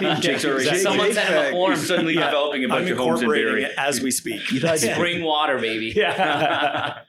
yeah. 0.00 0.18
Jake's 0.20 0.46
already- 0.46 0.60
Exactly. 0.68 0.80
Someone 0.82 1.12
sent 1.12 1.28
him 1.28 1.36
a 1.46 1.50
form. 1.50 1.72
He's 1.72 1.86
suddenly 1.86 2.14
Yeah. 2.14 2.24
developing 2.26 2.64
a 2.64 2.68
bunch 2.68 2.86
I'm 2.86 2.92
of 2.92 2.98
homes 2.98 3.20
in 3.20 3.26
incorporating 3.28 3.48
Barrie. 3.52 3.64
it 3.64 3.72
as 3.76 4.00
we 4.00 4.10
speak. 4.10 4.40
Spring 4.78 5.22
water, 5.22 5.58
baby. 5.58 5.92
Yeah. 5.94 7.00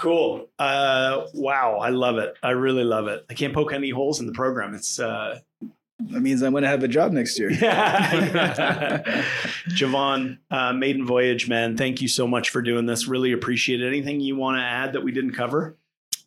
Cool. 0.00 0.48
Uh, 0.58 1.26
wow, 1.34 1.78
I 1.80 1.90
love 1.90 2.18
it. 2.18 2.34
I 2.42 2.50
really 2.50 2.84
love 2.84 3.06
it. 3.06 3.24
I 3.30 3.34
can't 3.34 3.54
poke 3.54 3.72
any 3.72 3.90
holes 3.90 4.18
in 4.20 4.26
the 4.26 4.32
program. 4.32 4.74
It's 4.74 4.98
uh, 4.98 5.38
That 6.00 6.20
means 6.20 6.42
I'm 6.42 6.52
going 6.52 6.62
to 6.62 6.68
have 6.68 6.82
a 6.82 6.88
job 6.88 7.12
next 7.12 7.38
year. 7.38 7.50
Javon, 9.70 10.38
uh, 10.50 10.72
Maiden 10.72 11.06
Voyage, 11.06 11.48
man. 11.48 11.76
Thank 11.76 12.00
you 12.00 12.08
so 12.08 12.26
much 12.26 12.50
for 12.50 12.62
doing 12.62 12.86
this. 12.86 13.06
Really 13.06 13.32
appreciate 13.32 13.80
it. 13.82 13.86
Anything 13.86 14.20
you 14.20 14.36
want 14.36 14.56
to 14.58 14.62
add 14.62 14.94
that 14.94 15.02
we 15.04 15.12
didn't 15.12 15.32
cover? 15.32 15.76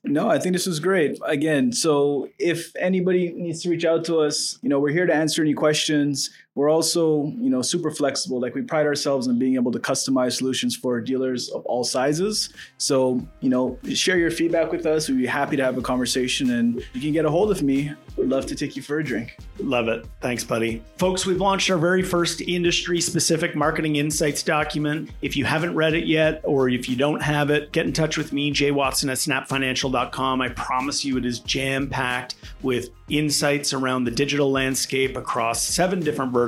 No, 0.06 0.30
I 0.30 0.38
think 0.38 0.54
this 0.54 0.68
was 0.68 0.82
great. 0.82 1.18
Again, 1.26 1.72
so 1.72 2.28
if 2.38 2.76
anybody 2.76 3.32
needs 3.32 3.62
to 3.64 3.70
reach 3.70 3.86
out 3.86 4.04
to 4.06 4.20
us, 4.20 4.60
you 4.62 4.68
know, 4.68 4.80
we're 4.80 4.92
here 4.92 5.06
to 5.06 5.14
answer 5.14 5.42
any 5.42 5.54
questions. 5.54 6.30
We're 6.56 6.70
also, 6.70 7.26
you 7.40 7.50
know, 7.50 7.64
super 7.64 7.90
flexible. 7.90 8.40
Like 8.40 8.54
we 8.54 8.62
pride 8.62 8.86
ourselves 8.86 9.26
in 9.26 9.40
being 9.40 9.56
able 9.56 9.72
to 9.72 9.80
customize 9.80 10.34
solutions 10.34 10.76
for 10.76 11.02
dealers 11.02 11.50
of 11.50 11.66
all 11.66 11.84
sizes. 11.84 12.54
So, 12.78 13.26
you 13.40 13.50
know, 13.50 13.80
share 13.94 14.18
your 14.18 14.30
feedback 14.30 14.72
with 14.72 14.86
us. 14.86 15.10
We'd 15.10 15.18
be 15.18 15.26
happy 15.26 15.58
to 15.58 15.64
have 15.64 15.80
a 15.80 15.82
conversation 15.82 16.52
and 16.52 16.76
you 16.94 17.02
can 17.02 17.12
get 17.12 17.26
a 17.26 17.30
hold 17.30 17.50
of 17.50 17.64
me. 17.64 17.92
I'd 18.20 18.28
love 18.28 18.46
to 18.46 18.56
take 18.56 18.76
you 18.76 18.84
for 18.84 19.00
a 19.00 19.04
drink. 19.04 19.36
Love 19.58 19.88
it. 19.88 20.06
Thanks, 20.22 20.44
buddy. 20.44 20.84
Folks, 21.00 21.26
we've 21.26 21.42
launched 21.42 21.72
our 21.72 21.80
very 21.80 22.04
first 22.04 22.42
industry 22.42 23.02
specific 23.02 23.56
marketing 23.56 23.96
insights 23.96 24.44
document. 24.44 25.10
If 25.24 25.36
you 25.36 25.46
haven't 25.46 25.74
read 25.74 25.96
it 25.96 26.06
yet, 26.06 26.42
or 26.44 26.70
if 26.70 26.88
you 26.88 26.96
don't 26.96 27.22
have 27.22 27.50
it, 27.50 27.72
get 27.72 27.88
in 27.88 27.94
touch 27.94 28.16
with 28.16 28.32
me, 28.32 28.52
Jay 28.52 28.70
Watson 28.70 29.10
at 29.10 29.18
snapfinancial.com. 29.18 30.42
I 30.42 30.50
promise 30.50 31.04
you 31.04 31.18
it 31.18 31.26
is 31.26 31.40
jam 31.40 31.90
packed 31.90 32.36
with 32.62 32.90
insights 33.10 33.74
around 33.74 34.04
the 34.04 34.12
digital 34.12 34.52
landscape 34.52 35.18
across 35.18 35.64
seven 35.64 36.00
different 36.00 36.32
verticals. 36.32 36.43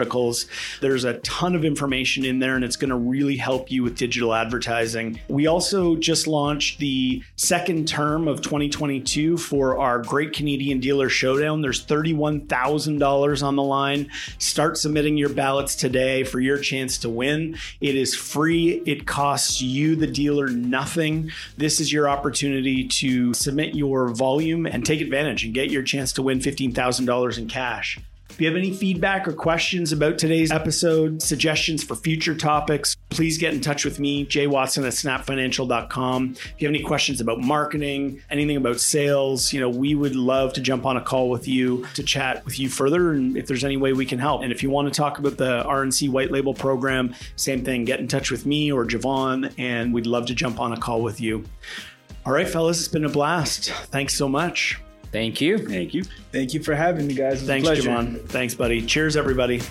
There's 0.81 1.03
a 1.03 1.13
ton 1.19 1.55
of 1.55 1.63
information 1.63 2.25
in 2.25 2.39
there, 2.39 2.55
and 2.55 2.63
it's 2.63 2.75
going 2.75 2.89
to 2.89 2.95
really 2.95 3.38
help 3.38 3.71
you 3.71 3.84
with 3.84 3.97
digital 3.97 4.34
advertising. 4.34 5.19
We 5.27 5.47
also 5.47 5.95
just 5.95 6.27
launched 6.27 6.79
the 6.79 7.23
second 7.36 7.88
term 7.88 8.27
of 8.27 8.41
2022 8.41 9.38
for 9.38 9.77
our 9.77 9.99
Great 9.99 10.34
Canadian 10.34 10.79
Dealer 10.79 11.10
Showdown. 11.10 11.62
There's 11.62 11.86
$31,000 11.86 13.43
on 13.43 13.55
the 13.55 13.63
line. 13.63 14.10
Start 14.39 14.77
submitting 14.77 15.17
your 15.17 15.29
ballots 15.29 15.75
today 15.75 16.23
for 16.23 16.39
your 16.39 16.58
chance 16.58 16.97
to 16.99 17.10
win. 17.10 17.58
It 17.81 17.95
is 17.95 18.15
free, 18.15 18.81
it 18.86 19.05
costs 19.05 19.62
you, 19.62 19.95
the 19.95 20.08
dealer, 20.08 20.47
nothing. 20.47 21.31
This 21.58 21.79
is 21.79 21.91
your 21.93 22.10
opportunity 22.10 22.88
to 22.88 23.34
submit 23.34 23.75
your 23.75 24.10
volume 24.10 24.65
and 24.65 24.86
take 24.86 25.01
advantage 25.01 25.43
and 25.43 25.53
get 25.53 25.69
your 25.69 25.84
chance 25.84 26.13
to 26.13 26.21
win 26.21 26.39
$15,000 26.39 27.38
in 27.38 27.47
cash. 27.47 27.99
If 28.30 28.42
you 28.42 28.48
have 28.48 28.58
any 28.58 28.74
feedback 28.74 29.28
or 29.28 29.34
questions 29.34 29.94
about 29.94 30.18
today's 30.18 30.52
episode, 30.52 31.22
suggestions 31.22 31.84
for 31.84 31.96
future 31.96 32.36
topics, 32.36 32.98
please 33.10 33.38
get 33.38 33.54
in 33.54 33.62
touch 33.62 33.86
with 33.86 33.98
me, 33.98 34.26
Jay 34.26 34.46
Watson 34.46 34.84
at 34.84 34.92
snapfinancial.com. 34.92 36.32
If 36.32 36.56
you 36.58 36.68
have 36.68 36.76
any 36.76 36.84
questions 36.84 37.22
about 37.22 37.40
marketing, 37.40 38.22
anything 38.30 38.58
about 38.58 38.82
sales, 38.82 39.54
you 39.54 39.62
know, 39.62 39.70
we 39.70 39.96
would 39.96 40.18
love 40.18 40.52
to 40.54 40.62
jump 40.62 40.86
on 40.86 40.98
a 40.98 41.02
call 41.02 41.30
with 41.30 41.48
you 41.48 41.86
to 41.94 42.04
chat 42.04 42.44
with 42.44 42.60
you 42.60 42.68
further 42.68 43.14
and 43.14 43.38
if 43.38 43.48
there's 43.48 43.64
any 43.64 43.78
way 43.78 43.94
we 43.94 44.06
can 44.06 44.20
help. 44.20 44.42
And 44.42 44.52
if 44.52 44.62
you 44.62 44.70
want 44.70 44.94
to 44.94 44.94
talk 44.94 45.18
about 45.18 45.38
the 45.38 45.64
RNC 45.64 46.10
white 46.10 46.32
label 46.32 46.54
program, 46.54 47.16
same 47.38 47.64
thing, 47.64 47.86
get 47.86 48.02
in 48.02 48.08
touch 48.08 48.32
with 48.32 48.46
me 48.46 48.70
or 48.70 48.86
Javon 48.86 49.54
and 49.58 49.94
we'd 49.94 50.08
love 50.08 50.26
to 50.26 50.36
jump 50.36 50.60
on 50.60 50.74
a 50.74 50.78
call 50.78 51.02
with 51.02 51.22
you. 51.22 51.46
All 52.26 52.34
right, 52.34 52.50
fellas, 52.50 52.80
it's 52.80 52.88
been 52.90 53.06
a 53.06 53.10
blast. 53.10 53.70
Thanks 53.70 54.16
so 54.16 54.28
much. 54.28 54.82
Thank 55.15 55.39
you. 55.39 55.58
Thank 55.58 55.93
you. 55.93 56.04
Thank 56.34 56.54
you 56.54 56.62
for 56.62 56.75
having 56.75 57.08
me, 57.08 57.13
guys. 57.13 57.36
It 57.36 57.43
was 57.43 57.47
Thanks, 57.47 57.65
pleasure. 57.65 57.89
Javon. 57.89 58.28
Thanks, 58.28 58.54
buddy. 58.54 58.86
Cheers, 58.86 59.15
everybody. 59.15 59.62